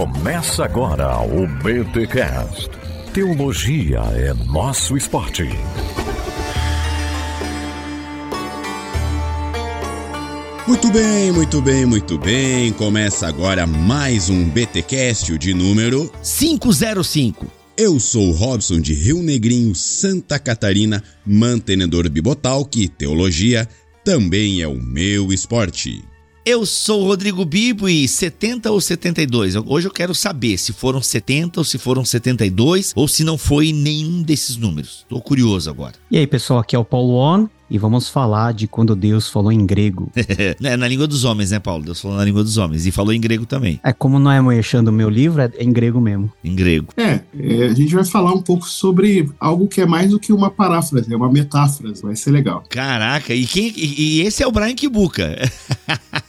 [0.00, 2.70] Começa agora o BTCast.
[3.12, 5.46] Teologia é nosso esporte.
[10.66, 12.72] Muito bem, muito bem, muito bem.
[12.72, 17.46] Começa agora mais um BTcast de número 505.
[17.76, 23.68] Eu sou Robson de Rio Negrinho, Santa Catarina, mantenedor Bibotal, que teologia
[24.02, 26.02] também é o meu esporte.
[26.44, 29.56] Eu sou Rodrigo Bibo e 70 ou 72?
[29.56, 33.74] Hoje eu quero saber se foram 70 ou se foram 72 ou se não foi
[33.74, 35.04] nenhum desses números.
[35.06, 35.96] Tô curioso agora.
[36.10, 39.52] E aí, pessoal, aqui é o Paulo On e vamos falar de quando Deus falou
[39.52, 40.10] em grego.
[40.62, 41.84] é na língua dos homens, né, Paulo?
[41.84, 43.78] Deus falou na língua dos homens e falou em grego também.
[43.84, 46.30] É como não é moechando o meu livro, é em grego mesmo.
[46.42, 46.92] Em grego.
[46.96, 50.32] É, é, a gente vai falar um pouco sobre algo que é mais do que
[50.32, 52.64] uma paráfrase, é uma metáfora, vai ser legal.
[52.68, 55.36] Caraca, e, quem, e, e esse é o Brian Kibuka.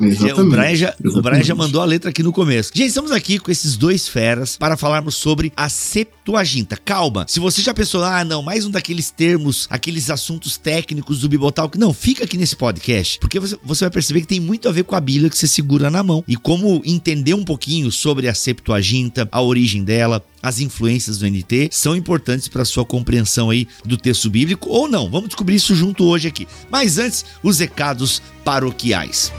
[0.00, 1.18] Exatamente, o, Brian já, exatamente.
[1.18, 2.70] o Brian já mandou a letra aqui no começo.
[2.74, 6.76] Gente, estamos aqui com esses dois feras para falarmos sobre a Septuaginta.
[6.76, 11.28] Calma, se você já pensou, ah, não, mais um daqueles termos, aqueles assuntos técnicos do
[11.28, 14.72] Bibotalk, não, fica aqui nesse podcast, porque você, você vai perceber que tem muito a
[14.72, 18.28] ver com a Bíblia que você segura na mão e como entender um pouquinho sobre
[18.28, 23.66] a Septuaginta, a origem dela, as influências do NT são importantes para sua compreensão aí
[23.84, 25.10] do texto bíblico ou não.
[25.10, 26.46] Vamos descobrir isso junto hoje aqui.
[26.70, 29.32] Mas antes, os recados paroquiais.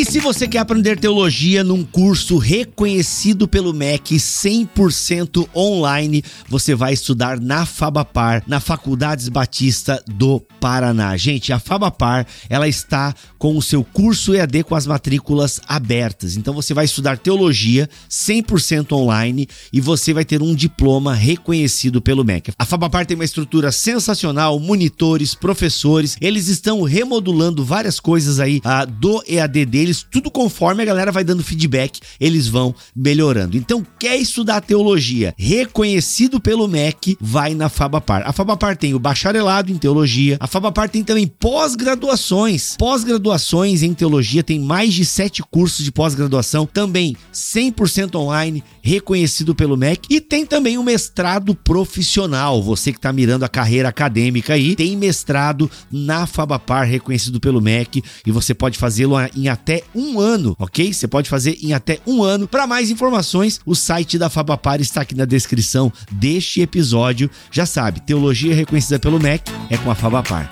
[0.00, 6.94] E se você quer aprender teologia num curso reconhecido pelo MEC 100% online, você vai
[6.94, 11.14] estudar na Fabapar, na Faculdades Batista do Paraná.
[11.18, 16.36] Gente, a Fabapar, ela está com o seu curso EAD com as matrículas abertas.
[16.36, 22.22] Então você vai estudar teologia 100% online e você vai ter um diploma reconhecido pelo
[22.22, 22.52] MEC.
[22.58, 28.84] A Fabapar tem uma estrutura sensacional, monitores, professores, eles estão remodulando várias coisas aí ah,
[28.84, 33.56] do EAD deles, tudo conforme a galera vai dando feedback, eles vão melhorando.
[33.56, 38.22] Então, quer estudar teologia reconhecido pelo MEC, vai na Fabapar.
[38.26, 42.76] A Fabapar tem o bacharelado em teologia, a Fabapar tem também pós-graduações.
[42.78, 49.76] Pós-graduações em teologia, tem mais de sete cursos de pós-graduação, também 100% online, reconhecido pelo
[49.76, 50.06] MEC.
[50.10, 52.62] E tem também o mestrado profissional.
[52.62, 58.02] Você que está mirando a carreira acadêmica aí, tem mestrado na Fabapar, reconhecido pelo MEC,
[58.26, 60.92] e você pode fazê-lo em até um ano, ok?
[60.92, 62.48] Você pode fazer em até um ano.
[62.48, 67.30] Para mais informações, o site da Fabapar está aqui na descrição deste episódio.
[67.50, 70.48] Já sabe, teologia reconhecida pelo MEC é com a Fabapar.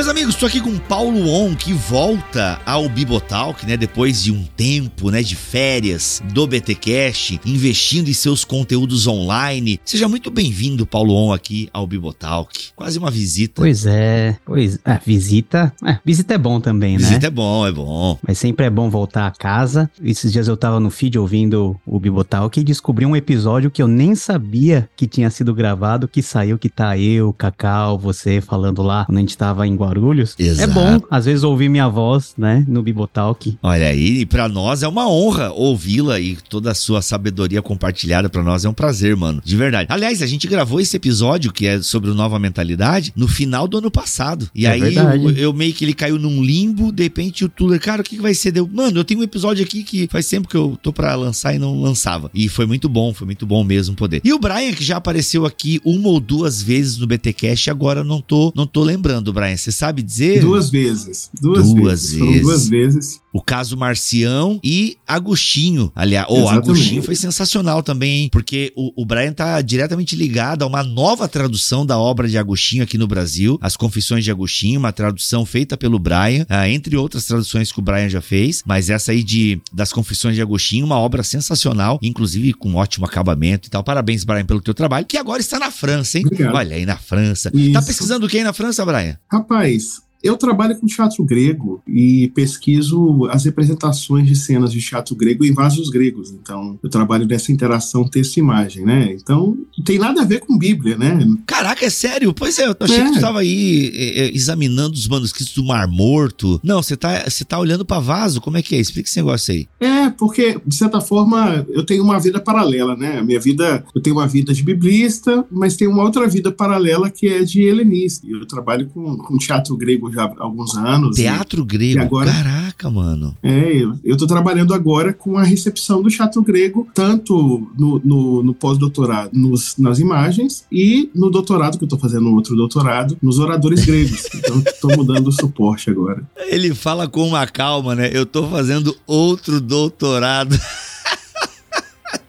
[0.00, 3.76] Meus amigos, estou aqui com o Paulo On, que volta ao Bibotalk, né?
[3.76, 5.22] Depois de um tempo, né?
[5.22, 9.78] De férias do BTcast, investindo em seus conteúdos online.
[9.84, 12.70] Seja muito bem-vindo, Paulo On, aqui ao Bibotalk.
[12.74, 13.60] Quase uma visita.
[13.60, 15.70] Pois é, pois é, visita.
[15.84, 17.00] É, visita é bom também, né?
[17.00, 18.18] Visita é bom, é bom.
[18.26, 19.90] Mas sempre é bom voltar a casa.
[20.02, 23.86] Esses dias eu tava no feed ouvindo o Bibotalk e descobri um episódio que eu
[23.86, 29.04] nem sabia que tinha sido gravado, que saiu, que tá eu, Cacau, você falando lá,
[29.04, 29.89] quando a gente tava em Guarulhos.
[30.38, 30.70] Exato.
[30.70, 33.56] É bom, às vezes, ouvir minha voz, né, no Bibotalk.
[33.62, 38.28] Olha aí, e pra nós é uma honra ouvi-la e toda a sua sabedoria compartilhada
[38.28, 39.42] pra nós é um prazer, mano.
[39.44, 39.88] De verdade.
[39.90, 43.78] Aliás, a gente gravou esse episódio que é sobre o Nova Mentalidade no final do
[43.78, 44.48] ano passado.
[44.54, 47.80] E É aí eu, eu meio que ele caiu num limbo, de repente o Tuller,
[47.80, 48.50] cara, o que, que vai ser?
[48.52, 51.54] Deu, mano, eu tenho um episódio aqui que faz tempo que eu tô pra lançar
[51.54, 52.30] e não lançava.
[52.34, 54.20] E foi muito bom, foi muito bom mesmo poder.
[54.24, 58.20] E o Brian, que já apareceu aqui uma ou duas vezes no BTcast, agora não
[58.20, 59.56] tô, não tô lembrando, Brian.
[59.56, 60.40] Você sabe dizer?
[60.40, 61.30] Duas vezes.
[61.40, 62.18] Duas, Duas vezes.
[62.18, 62.42] Vezes.
[62.42, 63.20] duas vezes.
[63.32, 65.92] O caso Marcião e Agostinho.
[65.94, 66.64] Aliás, o Exatamente.
[66.64, 68.28] Agostinho foi sensacional também, hein?
[68.32, 72.82] Porque o, o Brian tá diretamente ligado a uma nova tradução da obra de Agostinho
[72.82, 77.24] aqui no Brasil, As Confissões de Agostinho, uma tradução feita pelo Brian, ah, entre outras
[77.24, 80.98] traduções que o Brian já fez, mas essa aí de das Confissões de Agostinho, uma
[80.98, 83.84] obra sensacional, inclusive com ótimo acabamento e tal.
[83.84, 86.24] Parabéns, Brian, pelo teu trabalho, que agora está na França, hein?
[86.26, 86.54] Obrigado.
[86.54, 87.50] Olha aí na França.
[87.50, 87.86] Tá Isso.
[87.86, 89.16] pesquisando o que aí na França, Brian?
[89.30, 95.14] Rapaz, faz eu trabalho com teatro grego e pesquiso as representações de cenas de teatro
[95.14, 96.30] grego em vasos gregos.
[96.30, 99.12] Então, eu trabalho nessa interação texto-imagem, né?
[99.12, 101.18] Então, não tem nada a ver com Bíblia, né?
[101.46, 102.32] Caraca, é sério?
[102.34, 103.04] Pois é, eu achei É.
[103.04, 106.60] que tu tava aí é, é, examinando os manuscritos do Mar Morto.
[106.62, 108.40] Não, você tá, você tá olhando pra vaso?
[108.40, 108.78] Como é que é?
[108.80, 109.66] Explica esse negócio aí.
[109.80, 113.18] É, porque, de certa forma, eu tenho uma vida paralela, né?
[113.18, 117.10] A minha vida, eu tenho uma vida de biblista, mas tenho uma outra vida paralela
[117.10, 118.26] que é de helenista.
[118.28, 121.16] Eu trabalho com, com teatro grego grego já há alguns anos.
[121.16, 121.98] Teatro e, grego?
[121.98, 123.36] E agora, Caraca, mano.
[123.42, 128.42] É, eu, eu tô trabalhando agora com a recepção do teatro grego, tanto no, no,
[128.42, 129.30] no pós-doutorado,
[129.78, 134.28] nas imagens, e no doutorado, que eu tô fazendo outro doutorado, nos oradores gregos.
[134.40, 136.22] Então, tô mudando o suporte agora.
[136.48, 138.10] Ele fala com uma calma, né?
[138.12, 140.58] Eu tô fazendo outro doutorado.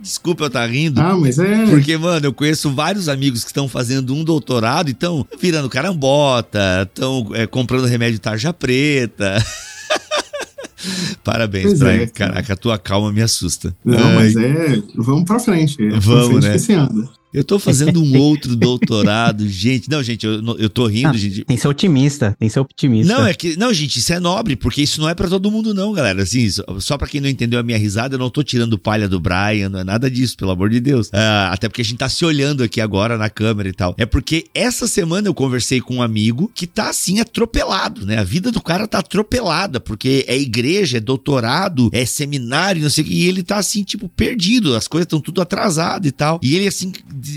[0.01, 0.99] Desculpa eu estar tá rindo.
[0.99, 1.65] Ah, mas é.
[1.67, 6.89] Porque, mano, eu conheço vários amigos que estão fazendo um doutorado e estão virando carambota,
[6.89, 9.37] estão é, comprando remédio tarja preta.
[11.23, 12.01] Parabéns, Brian.
[12.01, 13.75] É, Caraca, a tua calma me assusta.
[13.85, 14.15] Não, Ai.
[14.15, 14.81] mas é.
[14.95, 15.77] Vamos pra frente.
[15.99, 17.07] Vamos, pra frente né?
[17.33, 19.89] Eu tô fazendo um outro doutorado, gente.
[19.89, 21.45] Não, gente, eu, eu tô rindo, ah, gente.
[21.45, 23.13] Tem que ser otimista, tem que ser optimista.
[23.13, 23.57] Não, é que.
[23.57, 26.23] Não, gente, isso é nobre, porque isso não é para todo mundo, não, galera.
[26.23, 29.07] Assim, só, só para quem não entendeu a minha risada, eu não tô tirando palha
[29.07, 31.09] do Brian, não é nada disso, pelo amor de Deus.
[31.13, 33.95] Ah, até porque a gente tá se olhando aqui agora na câmera e tal.
[33.97, 38.17] É porque essa semana eu conversei com um amigo que tá assim atropelado, né?
[38.17, 43.03] A vida do cara tá atropelada, porque é igreja, é doutorado, é seminário, não sei
[43.03, 44.75] o que, e ele tá assim, tipo, perdido.
[44.75, 46.39] As coisas estão tudo atrasado e tal.
[46.43, 46.91] E ele, assim,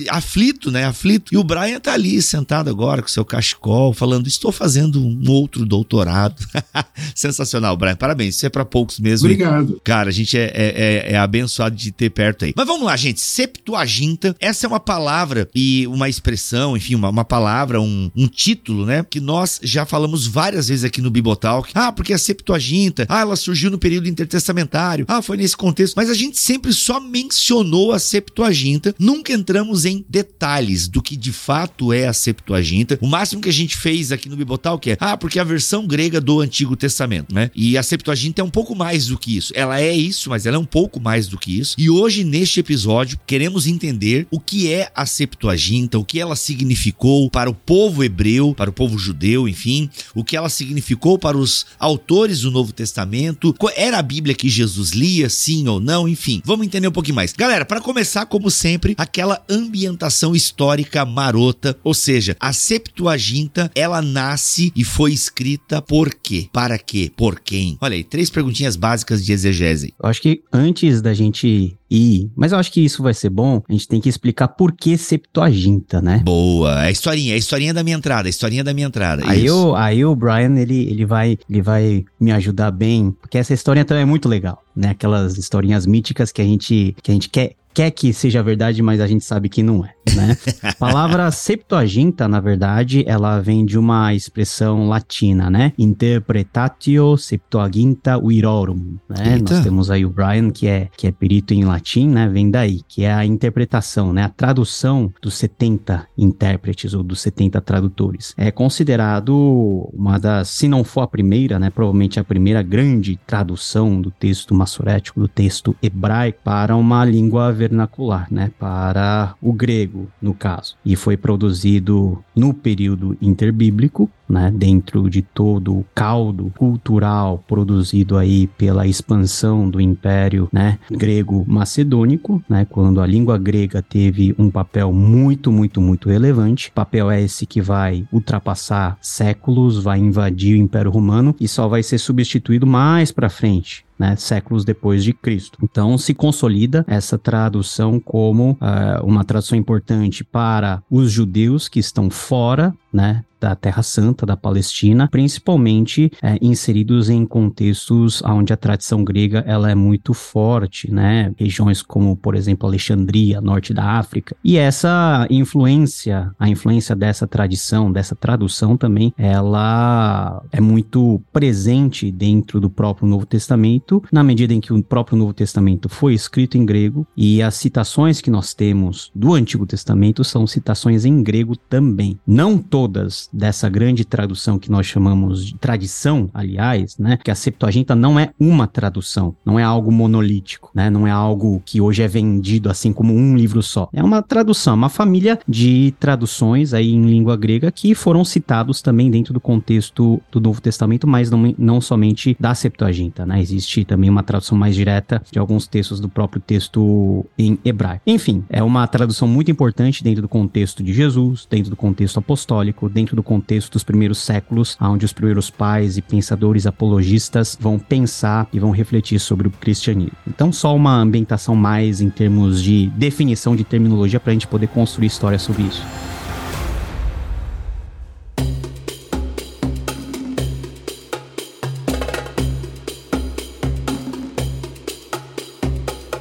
[0.08, 0.84] aflito, né?
[0.84, 1.34] Aflito.
[1.34, 5.64] E o Brian tá ali sentado agora com seu cachecol, falando: Estou fazendo um outro
[5.66, 6.44] doutorado.
[7.14, 7.96] Sensacional, Brian.
[7.96, 8.36] Parabéns.
[8.36, 9.26] Isso é para poucos mesmo.
[9.26, 9.80] Obrigado.
[9.84, 12.52] Cara, a gente é, é, é, é, abençoado de ter perto aí.
[12.56, 13.20] Mas vamos lá, gente.
[13.20, 14.36] Septuaginta.
[14.40, 19.04] Essa é uma palavra e uma expressão, enfim, uma, uma palavra, um, um título, né?
[19.08, 21.70] Que nós já falamos várias vezes aqui no Bibotalk.
[21.74, 25.04] Ah, porque a Septuaginta, ah, ela surgiu no período intertestamentário.
[25.08, 25.94] Ah, foi nesse contexto.
[25.96, 28.94] Mas a gente sempre só mencionou a Septuaginta.
[28.98, 32.96] Nunca entramos em detalhes do que de fato é a Septuaginta.
[33.00, 35.44] O máximo que a gente fez aqui no Bibotal que é, ah, porque é a
[35.44, 37.50] versão grega do Antigo Testamento, né?
[37.54, 39.52] E a Septuaginta é um pouco mais do que isso.
[39.56, 41.74] Ela é isso, mas ela é um pouco mais do que isso.
[41.76, 47.28] E hoje neste episódio queremos entender o que é a Septuaginta, o que ela significou
[47.30, 51.66] para o povo hebreu, para o povo judeu, enfim, o que ela significou para os
[51.78, 53.54] autores do Novo Testamento.
[53.76, 56.42] Era a Bíblia que Jesus lia, sim ou não, enfim.
[56.44, 57.32] Vamos entender um pouquinho mais.
[57.32, 64.72] Galera, para começar, como sempre, aquela ambientação histórica marota, ou seja, a Septuaginta, ela nasce
[64.76, 66.48] e foi escrita por quê?
[66.52, 67.10] Para quê?
[67.16, 67.78] Por quem?
[67.80, 69.94] Olha aí, três perguntinhas básicas de exegese.
[70.02, 73.62] Eu acho que antes da gente ir, mas eu acho que isso vai ser bom,
[73.68, 76.22] a gente tem que explicar por que Septuaginta, né?
[76.24, 79.22] Boa, é a historinha, é a historinha da minha entrada, a historinha da minha entrada.
[79.26, 83.54] Aí, eu, aí o Brian, ele, ele, vai, ele vai me ajudar bem, porque essa
[83.54, 84.90] história também é muito legal, né?
[84.90, 89.00] Aquelas historinhas míticas que a gente, que a gente quer quer que seja verdade, mas
[89.00, 90.36] a gente sabe que não é, né?
[90.62, 95.72] a palavra Septuaginta, na verdade, ela vem de uma expressão latina, né?
[95.78, 99.38] Interpretatio Septuaginta Virorum, né?
[99.38, 102.28] Nós temos aí o Brian, que é, que é perito em latim, né?
[102.28, 104.24] Vem daí, que é a interpretação, né?
[104.24, 108.34] A tradução dos 70 intérpretes ou dos 70 tradutores.
[108.36, 111.70] É considerado uma das, se não for a primeira, né?
[111.70, 118.26] Provavelmente a primeira grande tradução do texto massorético, do texto hebraico, para uma língua vernacular,
[118.30, 120.76] né, para o grego, no caso.
[120.84, 128.46] E foi produzido no período interbíblico, né, dentro de todo o caldo cultural produzido aí
[128.46, 134.92] pela expansão do Império, né, grego macedônico, né, quando a língua grega teve um papel
[134.92, 136.70] muito, muito, muito relevante.
[136.70, 141.82] Papel é esse que vai ultrapassar séculos, vai invadir o Império Romano e só vai
[141.82, 145.58] ser substituído mais para frente né, séculos depois de Cristo.
[145.62, 152.10] Então se consolida essa tradução como uh, uma tradução importante para os judeus que estão
[152.10, 159.04] fora né, da Terra Santa, da Palestina, principalmente é, inseridos em contextos onde a tradição
[159.04, 161.30] grega ela é muito forte, né?
[161.36, 164.34] Regiões como, por exemplo, Alexandria, norte da África.
[164.42, 172.58] E essa influência, a influência dessa tradição, dessa tradução também, ela é muito presente dentro
[172.58, 176.64] do próprio Novo Testamento, na medida em que o próprio Novo Testamento foi escrito em
[176.64, 182.18] grego e as citações que nós temos do Antigo Testamento são citações em grego também.
[182.26, 187.16] Não todas dessa grande tradução que nós chamamos de tradição, aliás, né?
[187.16, 190.90] Que a Septuaginta não é uma tradução, não é algo monolítico, né?
[190.90, 193.88] Não é algo que hoje é vendido assim como um livro só.
[193.90, 199.10] É uma tradução, uma família de traduções aí em língua grega que foram citados também
[199.10, 203.40] dentro do contexto do Novo Testamento, mas não, não somente da Septuaginta, né?
[203.40, 208.02] Existe também uma tradução mais direta de alguns textos do próprio texto em hebraico.
[208.06, 212.73] Enfim, é uma tradução muito importante dentro do contexto de Jesus, dentro do contexto apostólico,
[212.90, 218.48] dentro do contexto dos primeiros séculos, onde os primeiros pais e pensadores apologistas vão pensar
[218.52, 220.16] e vão refletir sobre o cristianismo.
[220.26, 224.68] Então, só uma ambientação mais em termos de definição de terminologia para a gente poder
[224.68, 225.82] construir história sobre isso.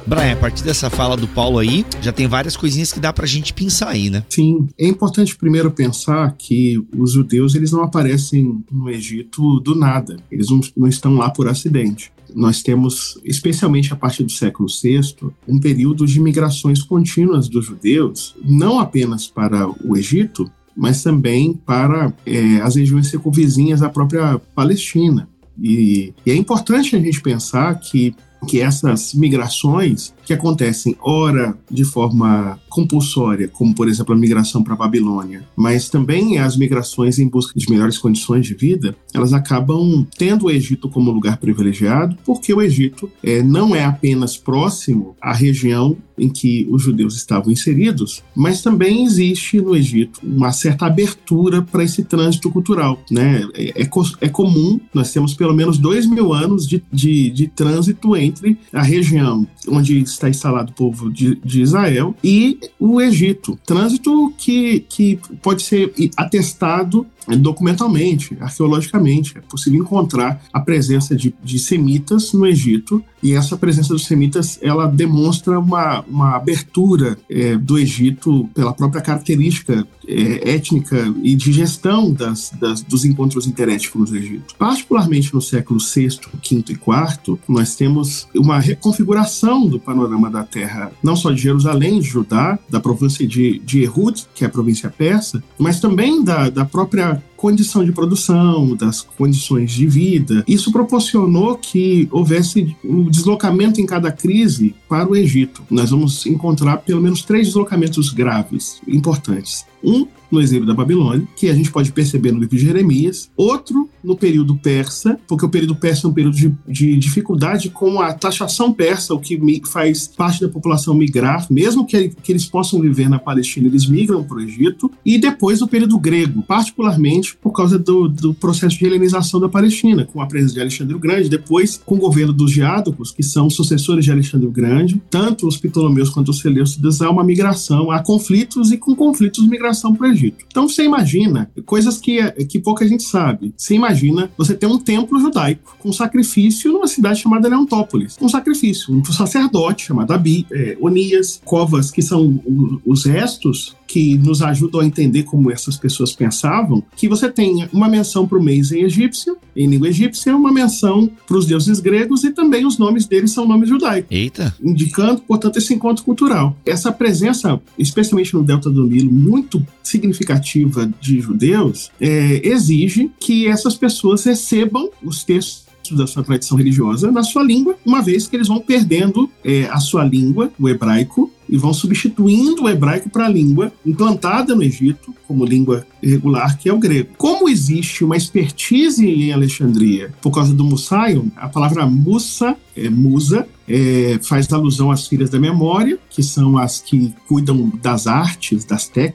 [0.06, 3.26] Brian, a partir dessa fala do Paulo aí, já tem várias coisinhas que dá pra
[3.26, 4.24] gente pensar aí, né?
[4.28, 10.16] Sim, é importante primeiro pensar que os judeus eles não aparecem no Egito do nada,
[10.30, 15.00] eles não, não estão lá por acidente nós temos, especialmente a partir do século VI,
[15.46, 22.12] um período de migrações contínuas dos judeus, não apenas para o Egito, mas também para
[22.26, 25.28] é, as regiões circunvizinhas à própria Palestina.
[25.60, 31.84] E, e, é importante a gente pensar que, que essas migrações que acontecem, ora de
[31.84, 37.28] forma compulsória, como por exemplo a migração para a Babilônia, mas também as migrações em
[37.28, 42.52] busca de melhores condições de vida, elas acabam tendo o Egito como lugar privilegiado, porque
[42.52, 48.22] o Egito é, não é apenas próximo à região em que os judeus estavam inseridos,
[48.34, 53.00] mas também existe no Egito uma certa abertura para esse trânsito cultural.
[53.10, 53.46] Né?
[53.54, 53.88] É, é,
[54.20, 58.33] é, comum, nós temos pelo menos dois mil anos de, de, de trânsito entre
[58.72, 63.58] a região onde está instalado o povo de, de Israel, e o Egito.
[63.64, 69.38] Trânsito que, que pode ser atestado documentalmente, arqueologicamente.
[69.38, 74.58] É possível encontrar a presença de, de, semitas no Egito e essa presença dos semitas
[74.60, 81.52] ela demonstra uma, uma abertura é, do Egito pela própria característica é, étnica e de
[81.52, 84.54] gestão das, das, dos encontros interétnicos no Egito.
[84.58, 90.92] Particularmente no século VI, V e IV, nós temos uma reconfiguração do panorama da terra,
[91.02, 94.90] não só de Jerusalém, de Judá, da província de, de Erud, que é a província
[94.90, 97.33] persa, mas também da, da própria Yeah.
[97.36, 100.44] Condição de produção, das condições de vida.
[100.46, 105.62] Isso proporcionou que houvesse um deslocamento em cada crise para o Egito.
[105.70, 109.64] Nós vamos encontrar pelo menos três deslocamentos graves, importantes.
[109.82, 113.88] Um no exílio da Babilônia, que a gente pode perceber no livro de Jeremias, outro
[114.02, 118.12] no período persa, porque o período persa é um período de, de dificuldade com a
[118.12, 123.08] taxação persa, o que faz parte da população migrar, mesmo que, que eles possam viver
[123.08, 127.78] na Palestina, eles migram para o Egito, e depois o período grego, particularmente por causa
[127.78, 131.80] do, do processo de helenização da Palestina, com a presença de Alexandre o Grande, depois
[131.84, 136.10] com o governo dos Diádocos, que são sucessores de Alexandre o Grande, tanto os Ptolomeus
[136.10, 140.44] quanto os Seleucidas, há uma migração, há conflitos e com conflitos migração para o Egito.
[140.46, 143.54] Então você imagina coisas que, que pouca gente sabe.
[143.56, 148.16] Você imagina você ter um templo judaico com sacrifício numa cidade chamada Leontópolis.
[148.20, 152.40] Um sacrifício, um sacerdote chamado Abi, é, Onias, covas que são
[152.84, 157.88] os restos que nos ajudam a entender como essas pessoas pensavam, que você tem uma
[157.88, 162.24] menção para o mês em egípcio, em língua egípcia, uma menção para os deuses gregos
[162.24, 164.10] e também os nomes deles são nomes judaicos.
[164.10, 164.54] Eita!
[164.62, 166.56] Indicando, portanto, esse encontro cultural.
[166.66, 173.76] Essa presença, especialmente no Delta do Nilo, muito significativa de judeus, é, exige que essas
[173.76, 178.48] pessoas recebam os textos da sua tradição religiosa na sua língua, uma vez que eles
[178.48, 183.28] vão perdendo é, a sua língua, o hebraico, e vão substituindo o hebraico para a
[183.28, 187.10] língua implantada no Egito como língua regular, que é o grego.
[187.16, 193.46] Como existe uma expertise em Alexandria por causa do Musaion, a palavra musa, é, musa,
[193.66, 198.86] é, faz alusão às filhas da memória, que são as que cuidam das artes, das
[198.88, 199.14] técnicas,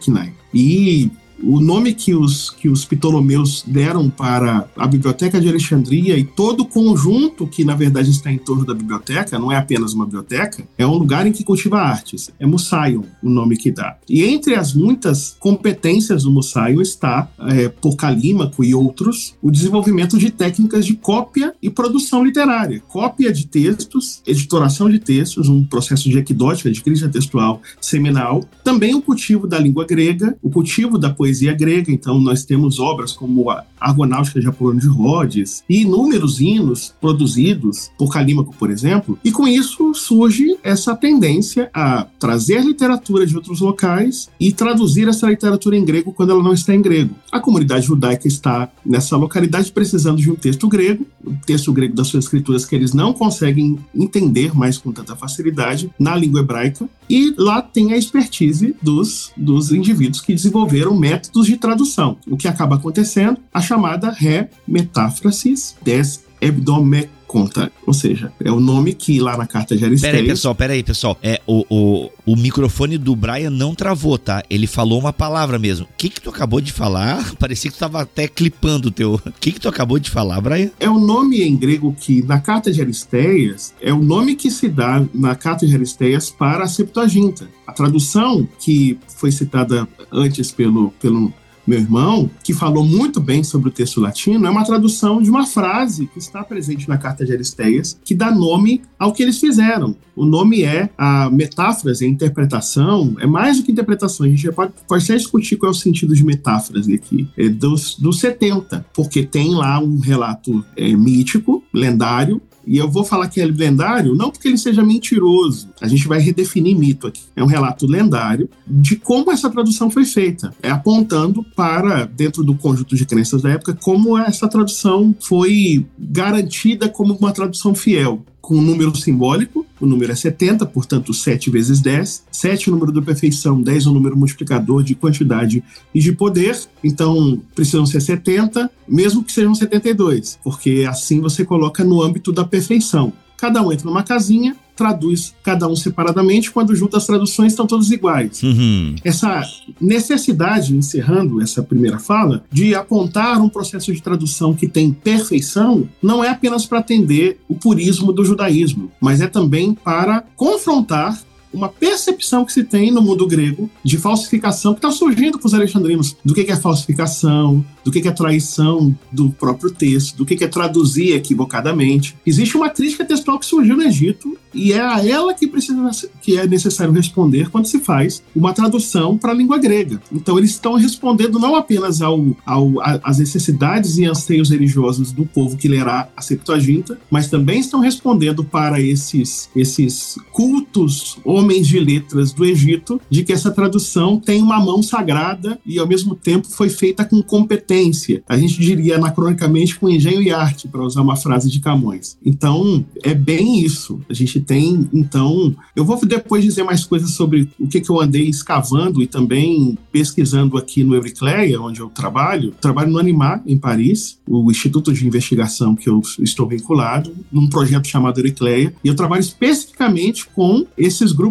[0.53, 1.11] e
[1.43, 6.61] o nome que os, que os Ptolomeus deram para a Biblioteca de Alexandria e todo
[6.61, 10.63] o conjunto que, na verdade, está em torno da biblioteca, não é apenas uma biblioteca,
[10.77, 12.29] é um lugar em que cultiva artes.
[12.39, 13.97] É Musaion o nome que dá.
[14.07, 20.17] E entre as muitas competências do Musaion está, é, por Calímaco e outros, o desenvolvimento
[20.17, 22.81] de técnicas de cópia e produção literária.
[22.87, 28.43] Cópia de textos, editoração de textos, um processo de equidótica, de crítica textual seminal.
[28.63, 31.91] Também o cultivo da língua grega, o cultivo da poesia poesia grega.
[31.91, 37.91] Então, nós temos obras como a Argonáutica de Apolônio de Rhodes e inúmeros hinos produzidos
[37.97, 39.17] por Calímaco, por exemplo.
[39.23, 45.27] E com isso surge essa tendência a trazer literatura de outros locais e traduzir essa
[45.27, 47.15] literatura em grego quando ela não está em grego.
[47.31, 52.07] A comunidade judaica está nessa localidade precisando de um texto grego, um texto grego das
[52.07, 56.89] suas escrituras que eles não conseguem entender mais com tanta facilidade na língua hebraica.
[57.09, 62.37] E lá tem a expertise dos, dos indivíduos que desenvolveram métodos métodos de tradução, o
[62.37, 63.37] que acaba acontecendo?
[63.53, 67.71] A chamada remetáfrasis des hebdomec conta.
[67.85, 70.15] Ou seja, é o nome que lá na carta de Aristeias...
[70.15, 71.17] Peraí, pessoal, peraí, pessoal.
[71.21, 74.43] É, o, o, o microfone do Brian não travou, tá?
[74.49, 75.85] Ele falou uma palavra mesmo.
[75.85, 77.33] O que que tu acabou de falar?
[77.37, 79.13] Parecia que tu tava até clipando o teu...
[79.13, 80.71] O que que tu acabou de falar, Brian?
[80.79, 84.67] É o nome em grego que, na carta de Aristeias, é o nome que se
[84.67, 87.47] dá na carta de Aristeias para a Septuaginta.
[87.67, 91.31] A tradução que foi citada antes pelo, pelo
[91.69, 95.45] meu irmão, que falou muito bem sobre o texto latino, é uma tradução de uma
[95.45, 99.95] frase que está presente na carta de Aristeias, que dá nome ao que eles fizeram.
[100.15, 104.73] O nome é a metáforas, a interpretação, é mais do que interpretação, a gente pode,
[104.87, 109.23] pode até discutir qual é o sentido de metáforas aqui, é dos, dos 70, porque
[109.23, 114.29] tem lá um relato é, mítico, lendário, e eu vou falar que é lendário não
[114.29, 115.69] porque ele seja mentiroso.
[115.81, 117.21] A gente vai redefinir mito aqui.
[117.35, 120.53] É um relato lendário de como essa tradução foi feita.
[120.61, 126.89] É apontando para, dentro do conjunto de crenças da época, como essa tradução foi garantida
[126.89, 131.79] como uma tradução fiel com um número simbólico, o número é 70, portanto 7 vezes
[131.81, 132.23] 10.
[132.31, 135.63] 7 é o número da perfeição, 10 é o número multiplicador de quantidade
[135.93, 141.83] e de poder, então precisam ser 70, mesmo que sejam 72, porque assim você coloca
[141.83, 143.13] no âmbito da perfeição.
[143.37, 147.91] Cada um entra numa casinha, traduz cada um separadamente, quando junta as traduções estão todos
[147.91, 148.41] iguais.
[148.41, 148.95] Uhum.
[149.03, 149.43] Essa
[149.79, 156.23] necessidade, encerrando essa primeira fala, de apontar um processo de tradução que tem perfeição, não
[156.23, 161.19] é apenas para atender o purismo do judaísmo, mas é também para confrontar
[161.53, 165.53] uma percepção que se tem no mundo grego de falsificação que está surgindo com os
[165.53, 170.47] alexandrinos do que é falsificação, do que é traição do próprio texto, do que é
[170.47, 172.15] traduzir equivocadamente.
[172.25, 176.37] Existe uma crítica textual que surgiu no Egito e é a ela que precisa que
[176.37, 180.01] é necessário responder quando se faz uma tradução para a língua grega.
[180.11, 185.57] Então eles estão respondendo não apenas ao, ao às necessidades e anseios religiosos do povo
[185.57, 192.31] que lerá a Septuaginta, mas também estão respondendo para esses esses cultos homens de letras
[192.33, 196.69] do Egito de que essa tradução tem uma mão sagrada e ao mesmo tempo foi
[196.69, 198.21] feita com competência.
[198.27, 202.17] A gente diria anacronicamente com engenho e arte, para usar uma frase de Camões.
[202.25, 203.99] Então, é bem isso.
[204.09, 207.99] A gente tem, então, eu vou depois dizer mais coisas sobre o que, que eu
[207.99, 212.53] andei escavando e também pesquisando aqui no Euricleia, onde eu trabalho.
[212.59, 217.87] Trabalho no Animar, em Paris, o instituto de investigação que eu estou vinculado, num projeto
[217.87, 221.28] chamado Euricleia, e eu trabalho especificamente com esses grupos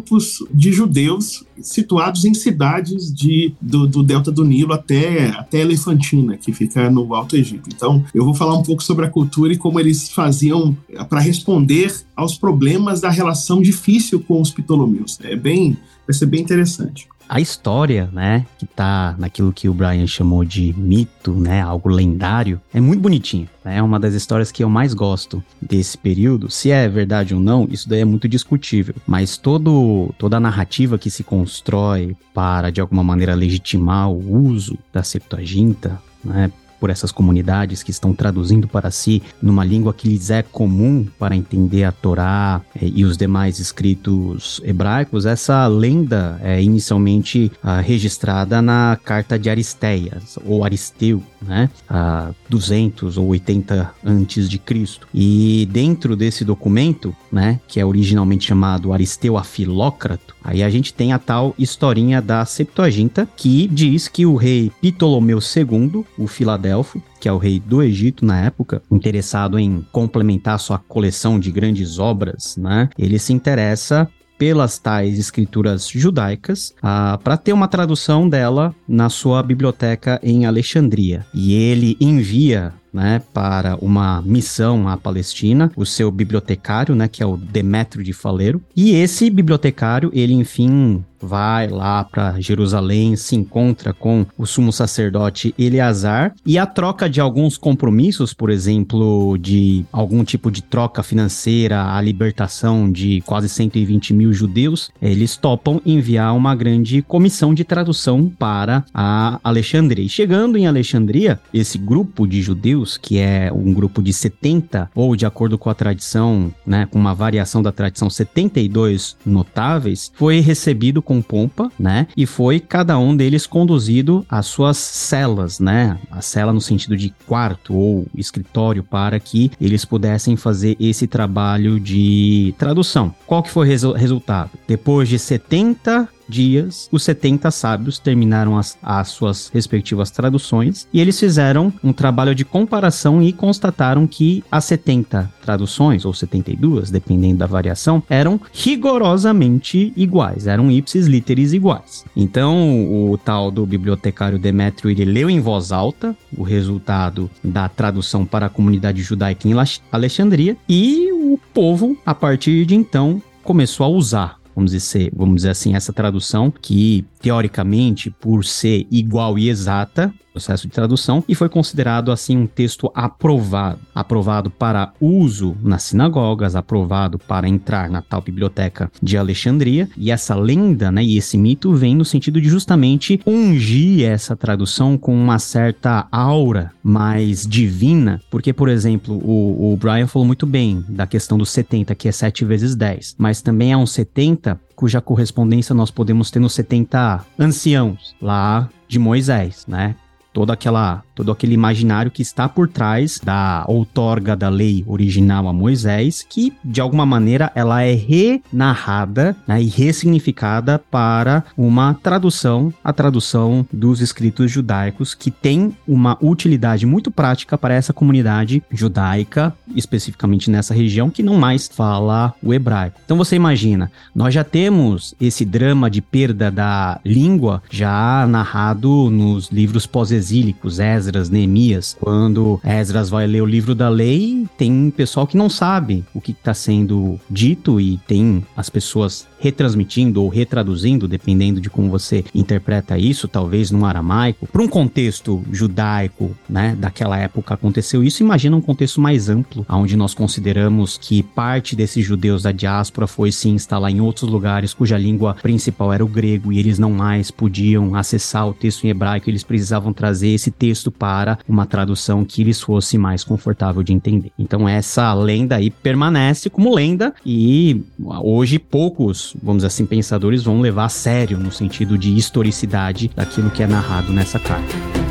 [0.52, 6.52] de judeus situados em cidades de, do, do delta do Nilo até, até Elefantina, que
[6.52, 7.68] fica no Alto Egito.
[7.74, 10.76] Então, eu vou falar um pouco sobre a cultura e como eles faziam
[11.08, 15.18] para responder aos problemas da relação difícil com os Ptolomeus.
[15.22, 20.06] É bem, vai ser bem interessante a história, né, que tá naquilo que o Brian
[20.06, 23.48] chamou de mito, né, algo lendário, é muito bonitinho.
[23.64, 26.50] Né, é uma das histórias que eu mais gosto desse período.
[26.50, 28.94] Se é verdade ou não, isso daí é muito discutível.
[29.06, 34.78] Mas todo, toda a narrativa que se constrói para, de alguma maneira, legitimar o uso
[34.92, 40.30] da Septuaginta, né, por essas comunidades que estão traduzindo para si numa língua que lhes
[40.30, 46.62] é comum para entender a Torá eh, e os demais escritos hebraicos, essa lenda é
[46.62, 51.70] inicialmente ah, registrada na carta de Aristeias, ou Aristeu, né?
[51.88, 55.06] A 200 ou 80 antes de Cristo.
[55.14, 61.12] E dentro desse documento, né, que é originalmente chamado Aristeu Afilócrato, aí a gente tem
[61.12, 67.28] a tal historinha da Septuaginta que diz que o rei Ptolomeu II, o Filadelfo, que
[67.28, 72.56] é o rei do Egito na época, interessado em complementar sua coleção de grandes obras,
[72.56, 72.88] né?
[72.98, 74.08] Ele se interessa
[74.38, 81.26] pelas tais escrituras judaicas ah, para ter uma tradução dela na sua biblioteca em Alexandria.
[81.34, 87.26] E ele envia né, para uma missão à Palestina, o seu bibliotecário, né, que é
[87.26, 88.62] o Demétrio de Faleiro.
[88.74, 95.54] E esse bibliotecário, ele enfim vai lá para Jerusalém, se encontra com o sumo sacerdote
[95.58, 101.92] Eleazar e a troca de alguns compromissos, por exemplo, de algum tipo de troca financeira,
[101.94, 108.30] a libertação de quase 120 mil judeus, eles topam enviar uma grande comissão de tradução
[108.38, 110.04] para a Alexandria.
[110.04, 115.16] E chegando em Alexandria, esse grupo de judeus, que é um grupo de 70, ou
[115.16, 121.02] de acordo com a tradição, né, com uma variação da tradição, 72 notáveis, foi recebido
[121.02, 122.06] com pompa, né?
[122.16, 125.98] E foi cada um deles conduzido às suas celas, né?
[126.10, 131.80] A cela no sentido de quarto ou escritório para que eles pudessem fazer esse trabalho
[131.80, 133.14] de tradução.
[133.26, 134.50] Qual que foi o resu resultado?
[134.66, 141.18] Depois de 70 dias, os 70 sábios terminaram as, as suas respectivas traduções e eles
[141.18, 147.46] fizeram um trabalho de comparação e constataram que as 70 traduções, ou 72, dependendo da
[147.46, 152.04] variação, eram rigorosamente iguais, eram ipsis literis iguais.
[152.14, 158.26] Então, o tal do bibliotecário Demétrio, ele leu em voz alta o resultado da tradução
[158.26, 159.54] para a comunidade judaica em
[159.90, 165.50] Alexandria e o povo, a partir de então, começou a usar vamos dizer, vamos dizer
[165.50, 171.48] assim, essa tradução que, teoricamente, por ser igual e exata, processo de tradução e foi
[171.48, 178.22] considerado assim um texto aprovado, aprovado para uso nas sinagogas, aprovado para entrar na tal
[178.22, 179.88] biblioteca de Alexandria.
[179.96, 184.96] E essa lenda, né, e esse mito vem no sentido de justamente ungir essa tradução
[184.96, 190.84] com uma certa aura mais divina, porque por exemplo, o, o Brian falou muito bem
[190.88, 195.00] da questão dos 70, que é 7 vezes 10, mas também é um 70 cuja
[195.00, 199.96] correspondência nós podemos ter nos 70 anciãos lá de Moisés, né?
[200.38, 205.52] Toda aquela todo aquele imaginário que está por trás da outorga da lei original a
[205.52, 212.92] Moisés, que de alguma maneira ela é renarrada né, e ressignificada para uma tradução, a
[212.92, 220.48] tradução dos escritos judaicos, que tem uma utilidade muito prática para essa comunidade judaica, especificamente
[220.48, 223.00] nessa região, que não mais fala o hebraico.
[223.04, 229.48] Então você imagina, nós já temos esse drama de perda da língua já narrado nos
[229.48, 231.96] livros pós-exílicos, Ezra Esdras, Neemias.
[231.98, 236.32] Quando Esdras vai ler o livro da lei, tem pessoal que não sabe o que
[236.32, 242.98] está sendo dito e tem as pessoas retransmitindo ou retraduzindo, dependendo de como você interpreta
[242.98, 248.22] isso, talvez num aramaico, para um contexto judaico, né, daquela época aconteceu isso.
[248.22, 253.30] Imagina um contexto mais amplo, onde nós consideramos que parte desses judeus da diáspora foi
[253.30, 257.30] se instalar em outros lugares cuja língua principal era o grego e eles não mais
[257.30, 262.44] podiam acessar o texto em hebraico, eles precisavam trazer esse texto para uma tradução que
[262.44, 264.32] lhes fosse mais confortável de entender.
[264.38, 267.82] Então essa lenda aí permanece como lenda e
[268.22, 273.62] hoje poucos vamos assim, pensadores vão levar a sério no sentido de historicidade daquilo que
[273.62, 275.07] é narrado nessa carta.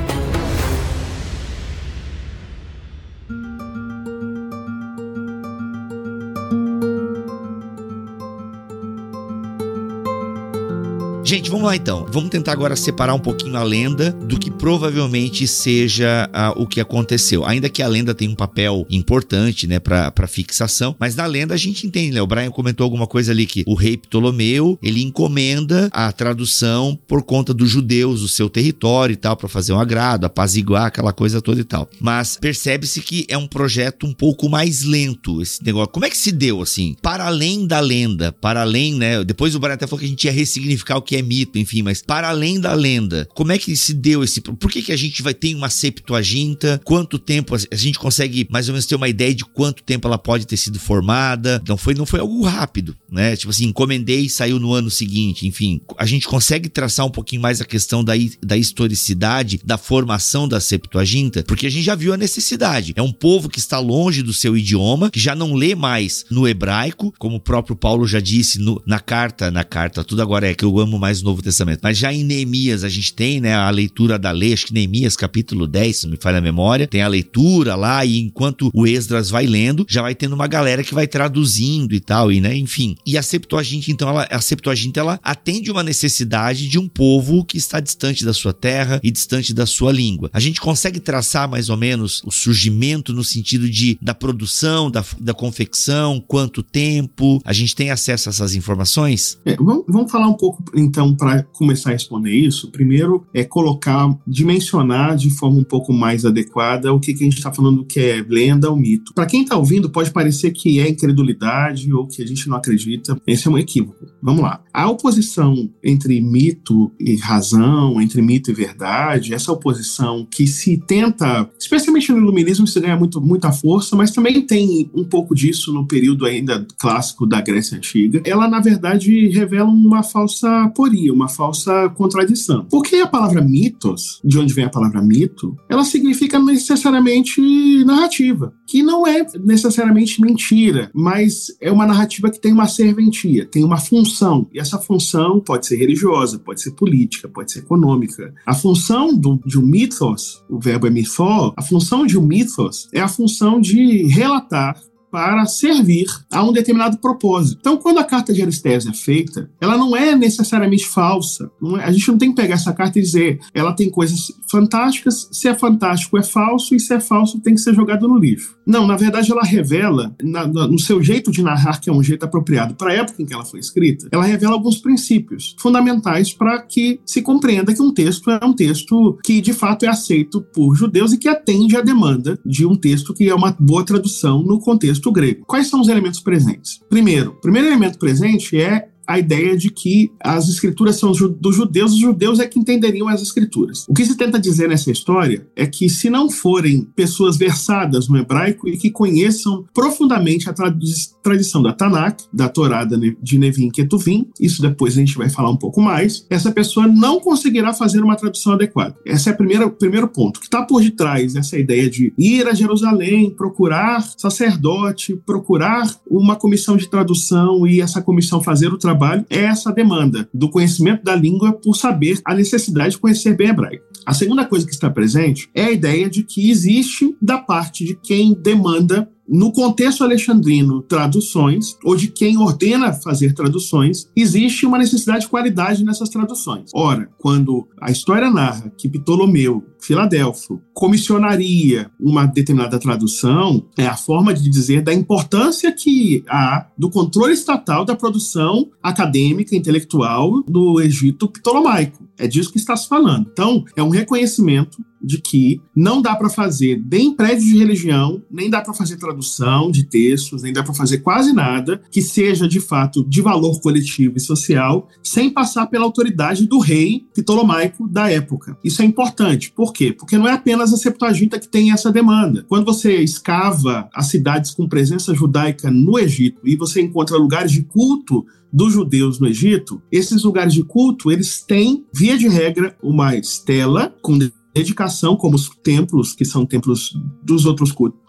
[11.27, 12.05] Gente, vamos lá então.
[12.09, 16.79] Vamos tentar agora separar um pouquinho a lenda do que provavelmente seja uh, o que
[16.79, 17.45] aconteceu.
[17.45, 21.57] Ainda que a lenda tenha um papel importante, né, para fixação, mas na lenda a
[21.57, 22.21] gente entende, né?
[22.21, 27.21] O Brian comentou alguma coisa ali que o rei Ptolomeu, ele encomenda a tradução por
[27.21, 31.41] conta dos judeus, do seu território e tal, para fazer um agrado, apaziguar aquela coisa
[31.41, 31.89] toda e tal.
[31.99, 35.89] Mas percebe-se que é um projeto um pouco mais lento esse negócio.
[35.89, 36.95] Como é que se deu assim?
[37.01, 39.25] Para além da lenda, para além, né?
[39.25, 41.81] Depois o Brian até falou que a gente ia ressignificar o que é mito, enfim,
[41.81, 44.41] mas para além da lenda, como é que se deu esse.
[44.41, 46.81] Por que, que a gente vai ter uma Septuaginta?
[46.83, 50.17] Quanto tempo a gente consegue mais ou menos ter uma ideia de quanto tempo ela
[50.17, 51.61] pode ter sido formada?
[51.67, 53.35] Não foi, não foi algo rápido, né?
[53.35, 55.81] Tipo assim, encomendei e saiu no ano seguinte, enfim.
[55.97, 60.59] A gente consegue traçar um pouquinho mais a questão da, da historicidade, da formação da
[60.59, 62.93] Septuaginta, porque a gente já viu a necessidade.
[62.95, 66.47] É um povo que está longe do seu idioma, que já não lê mais no
[66.47, 70.53] hebraico, como o próprio Paulo já disse no, na carta, na carta, tudo agora é
[70.53, 71.79] que eu amo mais mais o Novo Testamento.
[71.81, 75.15] Mas já em Neemias a gente tem, né, a leitura da lei, acho que Neemias
[75.15, 78.85] capítulo 10, se não me falha a memória, tem a leitura lá e enquanto o
[78.85, 82.57] Esdras vai lendo, já vai tendo uma galera que vai traduzindo e tal, e né,
[82.57, 82.97] enfim.
[83.05, 87.57] E a Septuaginta, então, ela, a Septuaginta, ela atende uma necessidade de um povo que
[87.57, 90.29] está distante da sua terra e distante da sua língua.
[90.33, 95.05] A gente consegue traçar mais ou menos o surgimento no sentido de da produção, da,
[95.19, 99.39] da confecção, quanto tempo, a gente tem acesso a essas informações?
[99.45, 103.43] É, vamos, vamos falar um pouco, então, então, para começar a responder isso, primeiro é
[103.43, 107.85] colocar, dimensionar de forma um pouco mais adequada o que, que a gente está falando
[107.85, 109.13] que é lenda ou mito.
[109.13, 113.15] Para quem está ouvindo, pode parecer que é incredulidade ou que a gente não acredita.
[113.27, 114.07] Esse é um equívoco.
[114.23, 114.59] Vamos lá.
[114.73, 121.47] A oposição entre mito e razão, entre mito e verdade, essa oposição que se tenta,
[121.59, 125.85] especialmente no iluminismo, se ganha muito, muita força, mas também tem um pouco disso no
[125.87, 128.19] período ainda clássico da Grécia Antiga.
[128.25, 132.65] Ela, na verdade, revela uma falsa poria uma falsa contradição.
[132.69, 138.81] Porque a palavra mitos, de onde vem a palavra mito, ela significa necessariamente narrativa, que
[138.81, 144.47] não é necessariamente mentira, mas é uma narrativa que tem uma serventia, tem uma função,
[144.53, 148.33] e essa função pode ser religiosa, pode ser política, pode ser econômica.
[148.45, 152.87] A função do, de um mitos, o verbo é mithó, a função de um mitos
[152.93, 154.79] é a função de relatar
[155.17, 157.57] para servir a um determinado propósito.
[157.59, 161.49] Então, quando a carta de Aristésia é feita, ela não é necessariamente falsa.
[161.79, 165.27] É, a gente não tem que pegar essa carta e dizer ela tem coisas fantásticas,
[165.31, 168.55] se é fantástico é falso e se é falso tem que ser jogado no lixo.
[168.63, 172.23] Não, na verdade ela revela, na, no seu jeito de narrar, que é um jeito
[172.23, 176.61] apropriado para a época em que ela foi escrita, ela revela alguns princípios fundamentais para
[176.61, 180.75] que se compreenda que um texto é um texto que de fato é aceito por
[180.75, 184.59] judeus e que atende à demanda de um texto que é uma boa tradução no
[184.59, 185.45] contexto grego.
[185.45, 186.79] Quais são os elementos presentes?
[186.89, 191.93] Primeiro, o primeiro elemento presente é a ideia de que as escrituras são dos judeus,
[191.93, 193.85] os judeus é que entenderiam as escrituras.
[193.87, 198.17] O que se tenta dizer nessa história é que se não forem pessoas versadas no
[198.17, 204.61] hebraico e que conheçam profundamente a tradição da Tanakh, da Torá de Nevim Ketuvim, isso
[204.61, 208.53] depois a gente vai falar um pouco mais, essa pessoa não conseguirá fazer uma tradução
[208.53, 208.95] adequada.
[209.05, 210.39] Esse é o primeiro ponto.
[210.39, 216.75] Que está por detrás dessa ideia de ir a Jerusalém, procurar sacerdote, procurar uma comissão
[216.75, 218.96] de tradução e essa comissão fazer o trabalho,
[219.29, 223.85] é essa demanda do conhecimento da língua por saber a necessidade de conhecer bem hebraico.
[224.05, 227.95] A segunda coisa que está presente é a ideia de que existe, da parte de
[227.95, 235.21] quem demanda no contexto alexandrino, traduções, ou de quem ordena fazer traduções, existe uma necessidade
[235.21, 236.71] de qualidade nessas traduções.
[236.73, 244.33] Ora, quando a história narra que Ptolomeu, Filadelfo, comissionaria uma determinada tradução, é a forma
[244.33, 251.27] de dizer da importância que há do controle estatal da produção acadêmica, intelectual do Egito
[251.27, 252.07] ptolomaico.
[252.17, 253.29] É disso que está se falando.
[253.31, 258.49] Então, é um reconhecimento de que não dá para fazer nem prédio de religião, nem
[258.49, 262.59] dá para fazer tradução de textos, nem dá para fazer quase nada que seja de
[262.59, 268.57] fato de valor coletivo e social, sem passar pela autoridade do rei ptolomaico da época.
[268.63, 269.51] Isso é importante.
[269.51, 269.91] Por quê?
[269.91, 272.45] Porque não é apenas a Septuaginta que tem essa demanda.
[272.47, 277.63] Quando você escava as cidades com presença judaica no Egito e você encontra lugares de
[277.63, 283.15] culto dos judeus no Egito, esses lugares de culto, eles têm, via de regra, uma
[283.15, 284.17] estela com
[284.57, 286.91] dedicação, como os templos, que são templos
[287.23, 288.06] dos outros cultos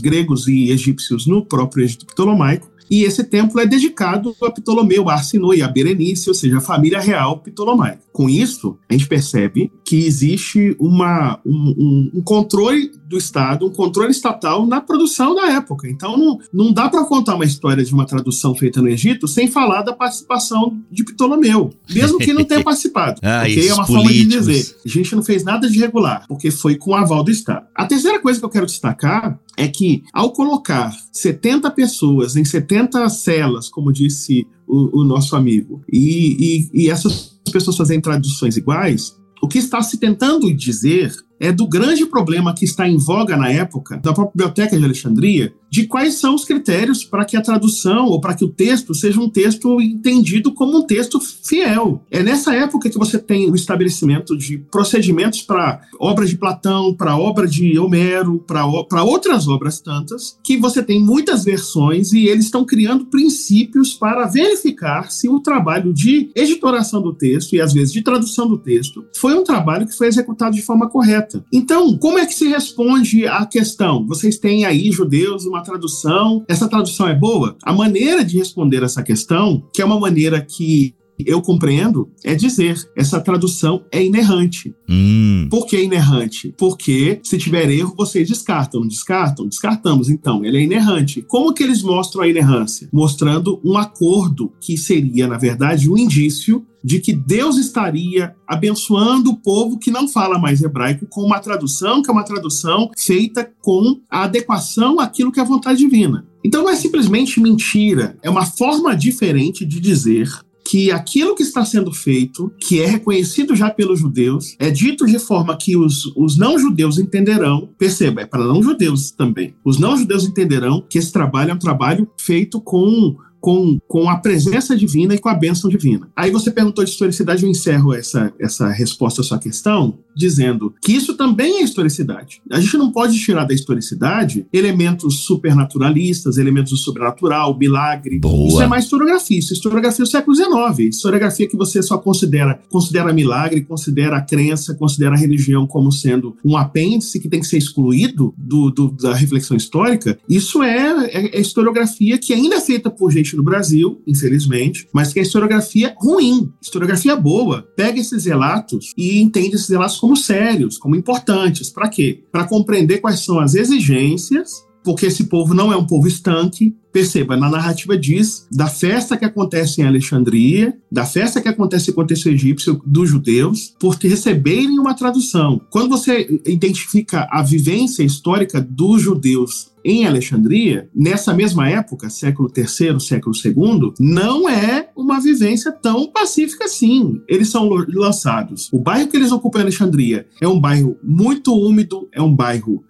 [0.00, 5.12] gregos e egípcios no próprio Egito Ptolomaico, e esse templo é dedicado a Ptolomeu, a
[5.12, 8.00] Arsinoe e a Berenice, ou seja, a família real ptolomaica.
[8.12, 14.10] Com isso, a gente percebe que existe uma, um, um, controle do Estado, um controle
[14.10, 15.88] estatal na produção da época.
[15.88, 19.46] Então, não, não dá para contar uma história de uma tradução feita no Egito sem
[19.48, 23.20] falar da participação de Ptolomeu, mesmo que não tenha participado.
[23.22, 23.68] ah, okay?
[23.68, 23.94] É uma políticos.
[23.94, 24.76] forma de dizer.
[24.84, 27.66] A gente não fez nada de regular, porque foi com o aval do Estado.
[27.72, 33.06] A terceira coisa que eu quero destacar é que, ao colocar 70 pessoas em 70
[33.10, 39.14] celas, como disse o, o nosso amigo, e, e, e essas pessoas fazerem traduções iguais,
[39.42, 43.50] o que está se tentando dizer é do grande problema que está em voga na
[43.50, 48.06] época da própria Biblioteca de Alexandria, de quais são os critérios para que a tradução
[48.06, 52.04] ou para que o texto seja um texto entendido como um texto fiel.
[52.10, 57.16] É nessa época que você tem o estabelecimento de procedimentos para obras de Platão, para
[57.16, 62.64] obra de Homero, para outras obras tantas, que você tem muitas versões e eles estão
[62.64, 68.02] criando princípios para verificar se o trabalho de editoração do texto e às vezes de
[68.02, 71.29] tradução do texto foi um trabalho que foi executado de forma correta.
[71.52, 74.06] Então, como é que se responde à questão?
[74.06, 76.44] Vocês têm aí judeus uma tradução.
[76.48, 77.56] Essa tradução é boa?
[77.62, 80.94] A maneira de responder essa questão, que é uma maneira que
[81.26, 84.74] eu compreendo é dizer essa tradução é inerrante.
[84.88, 85.48] Hum.
[85.50, 86.54] Por que inerrante?
[86.56, 88.86] Porque se tiver erro, vocês descartam.
[88.86, 89.46] Descartam?
[89.48, 90.08] Descartamos.
[90.08, 91.22] Então, ele é inerrante.
[91.22, 92.88] Como que eles mostram a inerrância?
[92.92, 99.36] Mostrando um acordo que seria, na verdade, um indício de que Deus estaria abençoando o
[99.36, 104.00] povo que não fala mais hebraico com uma tradução que é uma tradução feita com
[104.10, 106.26] a adequação àquilo que é a vontade divina.
[106.44, 110.28] Então não é simplesmente mentira, é uma forma diferente de dizer
[110.70, 115.18] que aquilo que está sendo feito, que é reconhecido já pelos judeus, é dito de
[115.18, 120.96] forma que os, os não-judeus entenderão, perceba, é para não-judeus também, os não-judeus entenderão que
[120.96, 125.34] esse trabalho é um trabalho feito com com, com a presença divina e com a
[125.34, 126.08] bênção divina.
[126.14, 130.92] Aí você perguntou de historicidade, eu encerro essa, essa resposta à sua questão dizendo que
[130.92, 132.42] isso também é historicidade.
[132.50, 138.18] A gente não pode tirar da historicidade elementos supernaturalistas, elementos do sobrenatural, milagre.
[138.18, 138.48] Boa.
[138.48, 139.38] Isso é mais historiografia.
[139.38, 140.88] Isso é historiografia do século XIX.
[140.90, 146.36] Historiografia que você só considera, considera milagre, considera a crença, considera a religião como sendo
[146.44, 150.18] um apêndice que tem que ser excluído do, do da reflexão histórica.
[150.28, 155.12] Isso é, é, é historiografia que ainda é feita por gente no Brasil, infelizmente, mas
[155.12, 157.66] que é historiografia ruim, historiografia boa.
[157.76, 161.70] Pega esses relatos e entende esses relatos como sérios, como importantes.
[161.70, 162.24] Para quê?
[162.30, 166.76] Para compreender quais são as exigências porque esse povo não é um povo estanque.
[166.92, 171.94] Perceba, na narrativa diz da festa que acontece em Alexandria, da festa que acontece em
[171.94, 175.60] contexto egípcio dos judeus, por receberem uma tradução.
[175.70, 183.00] Quando você identifica a vivência histórica dos judeus em Alexandria, nessa mesma época, século III,
[183.00, 187.20] século II, não é uma vivência tão pacífica assim.
[187.26, 188.68] Eles são lançados.
[188.72, 192.84] O bairro que eles ocupam em Alexandria é um bairro muito úmido, é um bairro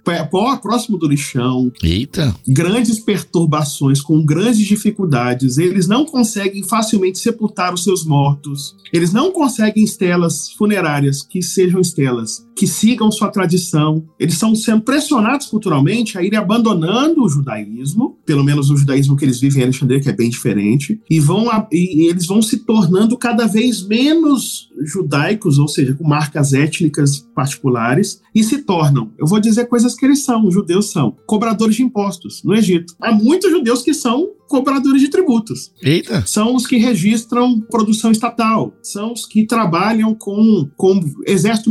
[0.60, 1.70] próximo do lixão.
[1.82, 2.34] Eita!
[2.48, 9.32] Grandes perturbações com grandes dificuldades, eles não conseguem facilmente sepultar os seus mortos, eles não
[9.32, 16.18] conseguem estelas funerárias que sejam estelas que sigam sua tradição, eles estão sendo pressionados culturalmente
[16.18, 20.10] a irem abandonando o judaísmo, pelo menos o judaísmo que eles vivem em Alexandria, que
[20.10, 25.68] é bem diferente, e, vão, e eles vão se tornando cada vez menos judaicos, ou
[25.68, 30.46] seja, com marcas étnicas particulares, e se tornam, eu vou dizer coisas que eles são,
[30.46, 32.94] os judeus são, cobradores de impostos no Egito.
[33.00, 35.72] Há muitos judeus que são cobradores de tributos.
[35.80, 36.24] Eita!
[36.26, 41.70] São os que registram produção estatal, são os que trabalham com, com exército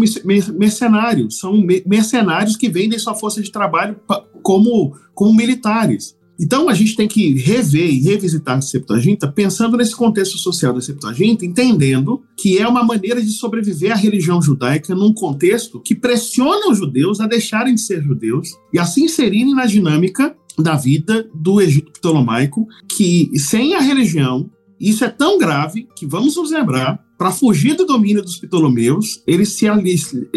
[0.53, 3.99] mercenário, são mercenários que vendem sua força de trabalho
[4.41, 6.17] como, como militares.
[6.39, 10.79] Então a gente tem que rever e revisitar a Septuaginta pensando nesse contexto social da
[10.79, 16.69] Septuaginta, entendendo que é uma maneira de sobreviver à religião judaica num contexto que pressiona
[16.69, 21.61] os judeus a deixarem de ser judeus e assim inserirem na dinâmica da vida do
[21.61, 24.49] Egito Ptolomaico, que sem a religião,
[24.79, 29.49] isso é tão grave que vamos nos lembrar para fugir do domínio dos Ptolomeus, eles
[29.49, 29.67] se,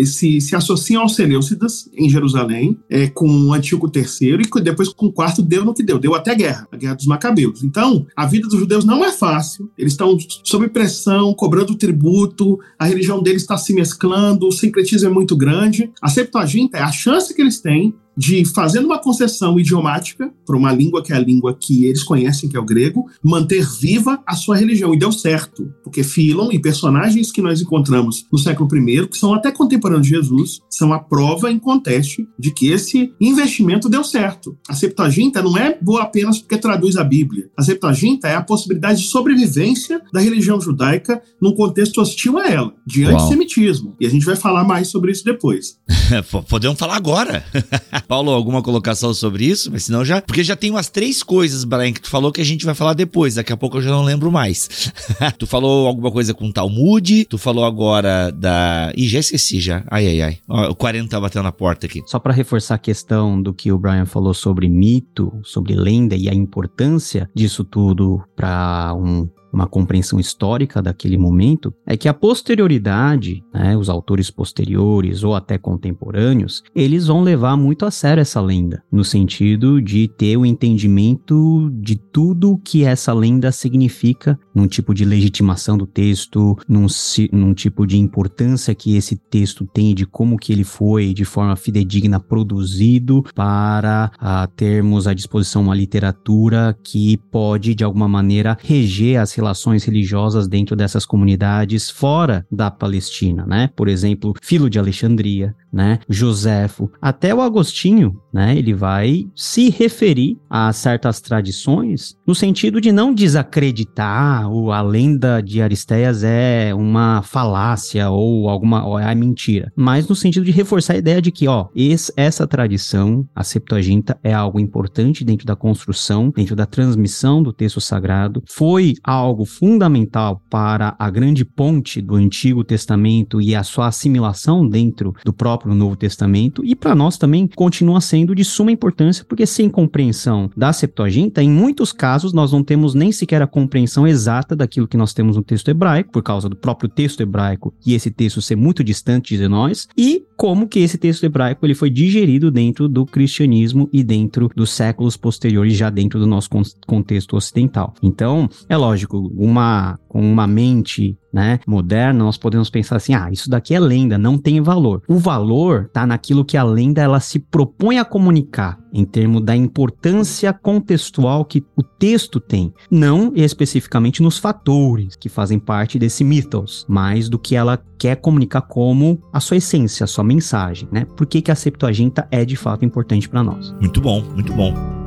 [0.04, 5.06] se, se associam aos Seleucidas em Jerusalém, é, com o Antíoco III, e depois com
[5.06, 7.62] o quarto deu no que deu, deu até guerra, a guerra dos Macabeus.
[7.62, 12.84] Então, a vida dos judeus não é fácil, eles estão sob pressão, cobrando tributo, a
[12.84, 15.88] religião deles está se mesclando, o sincretismo é muito grande.
[16.02, 20.72] A Septuaginta é a chance que eles têm de fazendo uma concessão idiomática para uma
[20.72, 24.34] língua que é a língua que eles conhecem, que é o grego, manter viva a
[24.34, 24.94] sua religião.
[24.94, 29.34] E deu certo, porque Filon e personagens que nós encontramos no século I, que são
[29.34, 34.56] até contemporâneos de Jesus, são a prova em conteste de que esse investimento deu certo.
[34.68, 37.50] A Septuaginta não é boa apenas porque traduz a Bíblia.
[37.56, 42.74] A Septuaginta é a possibilidade de sobrevivência da religião judaica num contexto hostil a ela,
[42.86, 43.96] de antissemitismo.
[44.00, 45.78] E a gente vai falar mais sobre isso depois.
[46.48, 47.44] Podemos falar agora.
[48.06, 49.70] Paulo, alguma colocação sobre isso?
[49.72, 50.20] Mas senão já.
[50.20, 52.94] Porque já tem umas três coisas, Brian, que tu falou que a gente vai falar
[52.94, 53.34] depois.
[53.34, 54.92] Daqui a pouco eu já não lembro mais.
[55.38, 58.92] tu falou alguma coisa com Talmud, tu falou agora da.
[58.96, 59.84] Ih, já esqueci já.
[59.90, 60.38] Ai, ai, ai.
[60.48, 62.02] Ó, o 40 tá batendo na porta aqui.
[62.06, 66.28] Só para reforçar a questão do que o Brian falou sobre mito, sobre lenda e
[66.28, 73.44] a importância disso tudo para um uma compreensão histórica daquele momento, é que a posterioridade,
[73.52, 78.82] né, os autores posteriores ou até contemporâneos, eles vão levar muito a sério essa lenda,
[78.90, 85.04] no sentido de ter o entendimento de tudo que essa lenda significa, num tipo de
[85.04, 86.86] legitimação do texto, num,
[87.32, 91.56] num tipo de importância que esse texto tem de como que ele foi de forma
[91.56, 99.20] fidedigna produzido para a, termos à disposição uma literatura que pode de alguma maneira reger
[99.20, 103.68] as relações religiosas dentro dessas comunidades fora da Palestina, né?
[103.74, 105.98] Por exemplo, Filo de Alexandria, né?
[106.08, 108.56] Joséfo, até o Agostinho, né?
[108.56, 115.40] Ele vai se referir a certas tradições no sentido de não desacreditar o a lenda
[115.40, 120.94] de Aristeias é uma falácia ou alguma ou é mentira, mas no sentido de reforçar
[120.94, 125.56] a ideia de que, ó, esse, essa tradição, a Septuaginta, é algo importante dentro da
[125.56, 132.14] construção, dentro da transmissão do texto sagrado, foi algo fundamental para a grande ponte do
[132.14, 137.46] Antigo Testamento e a sua assimilação dentro do próprio Novo Testamento, e para nós também
[137.46, 142.62] continua sendo de suma importância, porque sem compreensão da Septuaginta, em muitos casos nós não
[142.62, 146.48] temos nem sequer a compreensão exata daquilo que nós temos no texto hebraico, por causa
[146.48, 150.80] do próprio texto hebraico e esse texto ser muito distante de nós, e como que
[150.80, 155.88] esse texto hebraico ele foi digerido dentro do cristianismo e dentro dos séculos posteriores, já
[155.88, 156.50] dentro do nosso
[156.86, 157.94] contexto ocidental.
[158.02, 163.48] Então, é lógico, uma com uma mente né, moderna, nós podemos pensar assim: ah, isso
[163.48, 165.02] daqui é lenda, não tem valor.
[165.08, 169.56] O valor está naquilo que a lenda ela se propõe a comunicar, em termos da
[169.56, 176.84] importância contextual que o texto tem, não especificamente nos fatores que fazem parte desse mythos,
[176.86, 181.06] mas do que ela quer comunicar como a sua essência, a sua mensagem, né?
[181.16, 183.72] Por que, que a Septuaginta é de fato importante para nós?
[183.80, 185.01] Muito bom, muito bom.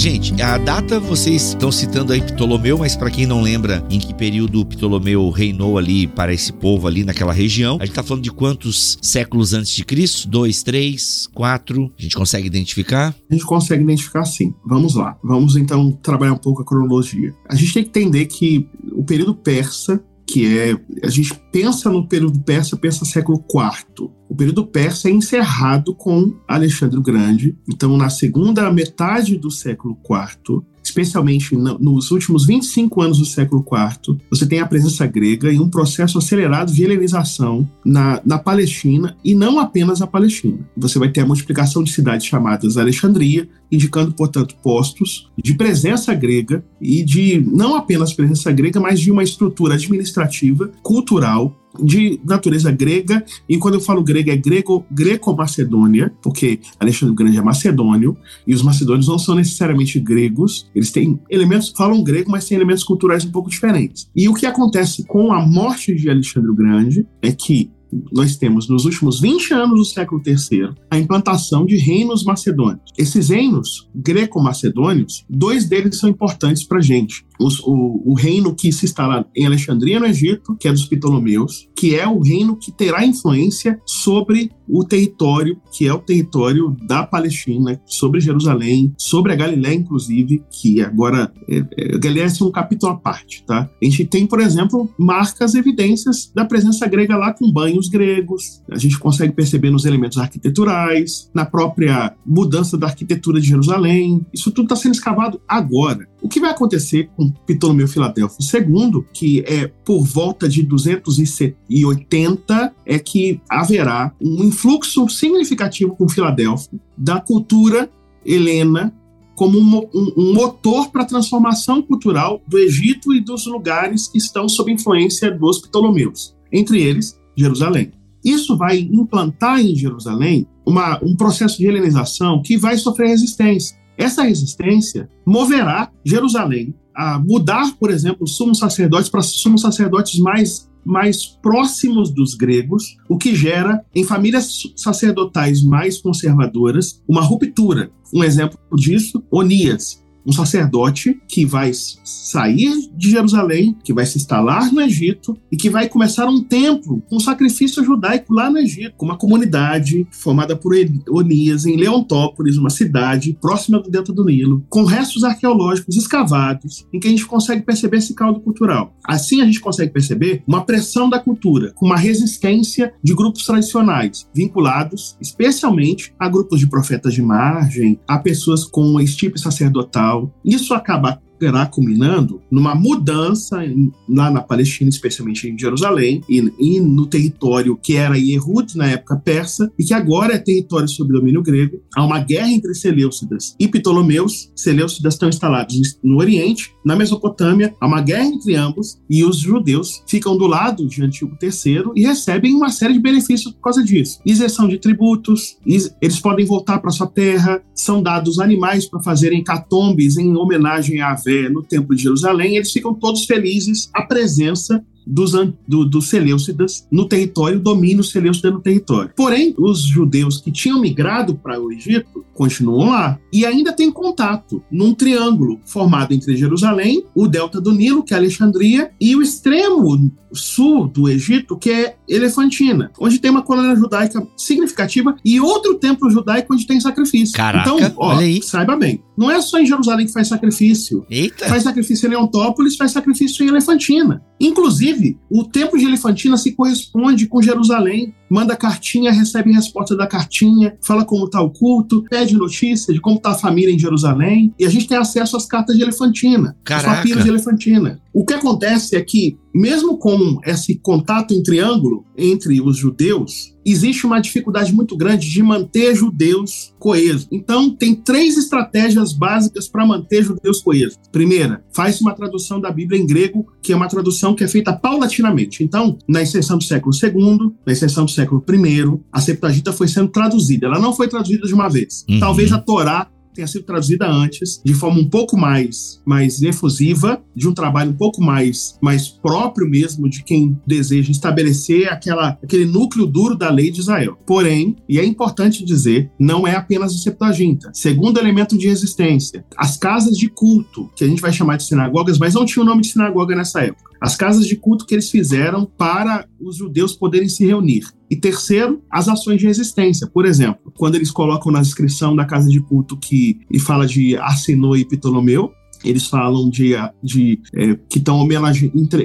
[0.00, 4.14] Gente, a data vocês estão citando aí Ptolomeu, mas para quem não lembra em que
[4.14, 8.32] período Ptolomeu reinou ali para esse povo ali naquela região, a gente tá falando de
[8.32, 10.26] quantos séculos antes de Cristo?
[10.26, 11.92] Dois, três, quatro?
[11.98, 13.14] A gente consegue identificar?
[13.30, 14.54] A gente consegue identificar sim.
[14.64, 15.18] Vamos lá.
[15.22, 17.34] Vamos então trabalhar um pouco a cronologia.
[17.46, 22.08] A gente tem que entender que o período persa que é a gente pensa no
[22.08, 24.10] período persa, pensa século IV.
[24.30, 27.58] O período persa é encerrado com Alexandre o Grande.
[27.68, 34.18] Então, na segunda metade do século IV, especialmente nos últimos 25 anos do século IV,
[34.30, 39.34] você tem a presença grega em um processo acelerado de helenização na, na Palestina e
[39.34, 40.58] não apenas na Palestina.
[40.76, 46.64] Você vai ter a multiplicação de cidades chamadas Alexandria, indicando, portanto, postos de presença grega
[46.80, 53.24] e de não apenas presença grega, mas de uma estrutura administrativa, cultural de natureza grega,
[53.48, 58.16] e quando eu falo grego é grego, greco-macedônia, porque Alexandre Grande é macedônio,
[58.46, 62.82] e os macedônios não são necessariamente gregos, eles têm elementos, falam grego, mas têm elementos
[62.82, 64.10] culturais um pouco diferentes.
[64.14, 67.70] E o que acontece com a morte de Alexandre Grande é que
[68.12, 72.80] nós temos nos últimos 20 anos do século III a implantação de reinos macedônios.
[72.96, 78.70] Esses reinos greco-macedônios, dois deles são importantes para a gente os, o, o, reino que
[78.70, 82.70] se instala em Alexandria, no Egito, que é dos Ptolomeus, que é o reino que
[82.70, 89.36] terá influência sobre o território, que é o território da Palestina, sobre Jerusalém, sobre a
[89.36, 93.68] Galiléia, inclusive, que agora é, é, Galiléia é um capítulo à parte, tá?
[93.80, 98.62] A gente tem, por exemplo, marcas, evidências da presença grega lá com banhos gregos.
[98.70, 104.24] A gente consegue perceber nos elementos arquiteturais, na própria mudança da arquitetura de Jerusalém.
[104.32, 106.09] Isso tudo está sendo escavado agora.
[106.22, 112.98] O que vai acontecer com Ptolomeu Filadelfo II, que é por volta de 280, é
[112.98, 117.90] que haverá um influxo significativo com Filadélfo da cultura
[118.24, 118.94] helena
[119.34, 124.18] como um, um, um motor para a transformação cultural do Egito e dos lugares que
[124.18, 127.92] estão sob influência dos Ptolomeus, entre eles Jerusalém.
[128.22, 133.79] Isso vai implantar em Jerusalém uma, um processo de helenização que vai sofrer resistência.
[134.00, 140.70] Essa resistência moverá Jerusalém a mudar, por exemplo, os sumos sacerdotes para sumos sacerdotes mais
[140.82, 147.90] mais próximos dos gregos, o que gera em famílias sacerdotais mais conservadoras uma ruptura.
[148.14, 154.72] Um exemplo disso, Onias, um sacerdote que vai sair de Jerusalém, que vai se instalar
[154.72, 159.06] no Egito e que vai começar um templo, um sacrifício judaico lá no Egito, com
[159.06, 160.74] uma comunidade formada por
[161.08, 167.00] Onias em Leontópolis, uma cidade próxima do delta do Nilo, com restos arqueológicos escavados, em
[167.00, 168.94] que a gente consegue perceber esse caldo cultural.
[169.04, 174.28] Assim a gente consegue perceber uma pressão da cultura, com uma resistência de grupos tradicionais,
[174.34, 180.09] vinculados especialmente a grupos de profetas de margem, a pessoas com estipe sacerdotal
[180.44, 183.64] isso acaba terá culminando numa mudança
[184.06, 189.16] lá na Palestina, especialmente em Jerusalém, e, e, no território que era Yehud, na época
[189.16, 191.80] persa, e que agora é território sob domínio grego.
[191.96, 194.52] Há uma guerra entre Seleucidas e Ptolomeus.
[194.54, 200.02] Seleucidas estão instalados no Oriente, na Mesopotâmia, há uma guerra entre ambos, e os judeus
[200.06, 204.20] ficam do lado de Antíoco III e recebem uma série de benefícios por causa disso.
[204.26, 210.18] Isenção de tributos, eles podem voltar para sua terra, são dados animais para fazerem catombes
[210.18, 211.16] em homenagem a
[211.48, 215.32] no Templo de Jerusalém, eles ficam todos felizes à presença dos,
[215.66, 219.10] do, dos Seleucidas no território, o domínio Seleucida no território.
[219.16, 224.62] Porém, os judeus que tinham migrado para o Egito continuam lá e ainda têm contato
[224.70, 230.10] num triângulo formado entre Jerusalém, o delta do Nilo, que é Alexandria, e o extremo
[230.32, 236.10] sul do Egito, que é Elefantina, onde tem uma colônia judaica significativa e outro templo
[236.10, 237.34] judaico onde tem sacrifício.
[237.34, 241.04] Caraca, então, ó, saiba bem, não é só em Jerusalém que faz sacrifício.
[241.10, 241.46] Eita.
[241.46, 244.24] Faz sacrifício em Leontópolis, faz sacrifício em Elefantina.
[244.40, 248.14] Inclusive, o templo de Elefantina se corresponde com Jerusalém.
[248.30, 253.16] Manda cartinha, recebe resposta da cartinha, fala como está o culto, pede notícia de como
[253.16, 254.54] está a família em Jerusalém.
[254.58, 256.90] E a gente tem acesso às cartas de Elefantina, Caraca.
[256.90, 258.00] os papiros de Elefantina.
[258.12, 264.04] O que acontece é que, mesmo com esse contato em triângulo entre os judeus, existe
[264.04, 267.28] uma dificuldade muito grande de manter judeus coesos.
[267.30, 270.98] Então, tem três estratégias básicas para manter judeus coesos.
[271.12, 274.72] Primeira, faz uma tradução da Bíblia em grego, que é uma tradução que é feita
[274.72, 275.62] paulatinamente.
[275.62, 280.08] Então, na extensão do século II, na extensão do século I, a Septuaginta foi sendo
[280.08, 280.66] traduzida.
[280.66, 282.04] Ela não foi traduzida de uma vez.
[282.08, 282.20] Uhum.
[282.20, 287.48] Talvez a Torá tenha sido traduzida antes, de forma um pouco mais, mais efusiva, de
[287.48, 293.06] um trabalho um pouco mais, mais próprio mesmo de quem deseja estabelecer aquela, aquele núcleo
[293.06, 294.18] duro da lei de Israel.
[294.26, 297.70] Porém, e é importante dizer, não é apenas o Septuaginta.
[297.72, 302.18] Segundo elemento de resistência, as casas de culto, que a gente vai chamar de sinagogas,
[302.18, 305.10] mas não tinha o nome de sinagoga nessa época as casas de culto que eles
[305.10, 307.86] fizeram para os judeus poderem se reunir.
[308.10, 310.06] E terceiro, as ações de resistência.
[310.06, 314.16] Por exemplo, quando eles colocam na descrição da casa de culto que e fala de
[314.16, 315.52] Arsinoe e Ptolomeu,
[315.84, 316.72] eles falam de,
[317.02, 318.26] de é, que estão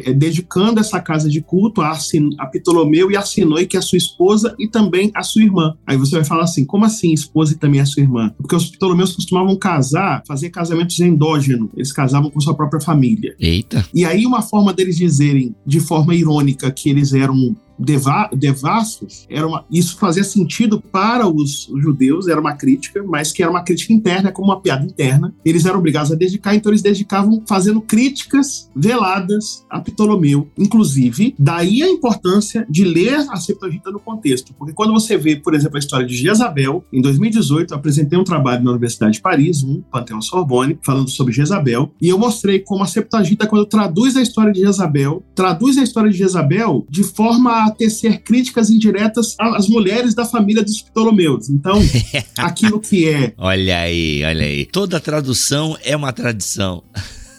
[0.05, 1.97] é, dedicando essa casa de culto a,
[2.39, 5.76] a Ptolomeu e a Sinoi, que é a sua esposa, e também a sua irmã.
[5.86, 8.34] Aí você vai falar assim: como assim esposa e também a sua irmã?
[8.38, 13.36] Porque os Ptolomeus costumavam casar, fazer casamentos endógenos, eles casavam com sua própria família.
[13.39, 13.86] Eita.
[13.93, 19.47] E aí, uma forma deles dizerem de forma irônica que eles eram deva devassos, era
[19.47, 23.93] uma, isso fazia sentido para os judeus, era uma crítica, mas que era uma crítica
[23.93, 25.34] interna, como uma piada interna.
[25.43, 30.49] Eles eram obrigados a dedicar, então eles dedicavam fazendo críticas veladas a Ptolomeu.
[30.57, 35.53] Inclusive, daí a importância de ler a Septuaginta no contexto, porque quando você vê, por
[35.53, 39.63] exemplo, a história de Jezabel, em 2018 eu apresentei um trabalho na Universidade de Paris,
[39.63, 44.21] um Panteão Sorbonne, falando sobre Jezabel, e eu mostrei como a Septuaginta, quando traduz a
[44.21, 49.68] história de Jezabel, traduz a história de Jezabel de forma a tecer críticas indiretas às
[49.68, 51.49] mulheres da família dos Ptolomeus.
[51.49, 51.80] Então,
[52.38, 53.34] aquilo que é.
[53.38, 54.66] Olha aí, olha aí.
[54.66, 56.84] Toda tradução é uma tradição.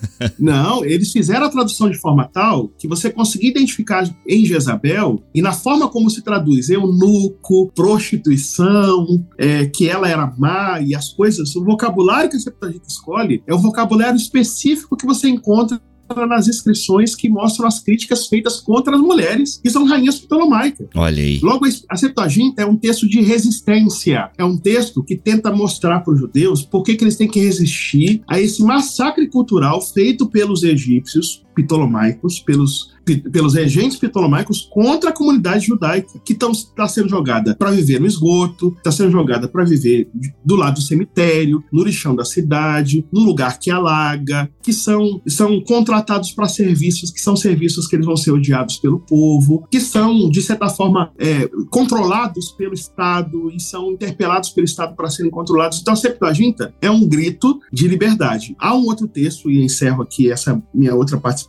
[0.38, 5.42] Não, eles fizeram a tradução de forma tal que você conseguia identificar em Jezabel e
[5.42, 9.06] na forma como se traduz eunuco, prostituição,
[9.38, 13.54] é, que ela era má e as coisas, o vocabulário que a Septuaginta escolhe é
[13.54, 15.80] o vocabulário específico que você encontra
[16.26, 20.86] nas inscrições que mostram as críticas feitas contra as mulheres que são rainhas ptolomaicas.
[20.94, 21.40] Olha aí.
[21.40, 24.30] Logo, a Septuaginta é um texto de resistência.
[24.38, 27.40] É um texto que tenta mostrar para os judeus por que, que eles têm que
[27.40, 32.94] resistir a esse massacre cultural feito pelos egípcios ptolomaicos, pelos
[33.30, 38.74] pelos regentes ptolomaicos contra a comunidade judaica, que está sendo jogada para viver no esgoto,
[38.76, 40.10] está sendo jogada para viver
[40.44, 45.60] do lado do cemitério, no lixão da cidade, no lugar que alaga, que são, são
[45.60, 50.28] contratados para serviços que são serviços que eles vão ser odiados pelo povo, que são,
[50.28, 55.80] de certa forma, é, controlados pelo Estado e são interpelados pelo Estado para serem controlados.
[55.80, 58.56] Então, a Septuaginta é um grito de liberdade.
[58.58, 61.45] Há um outro texto, e encerro aqui essa minha outra participação,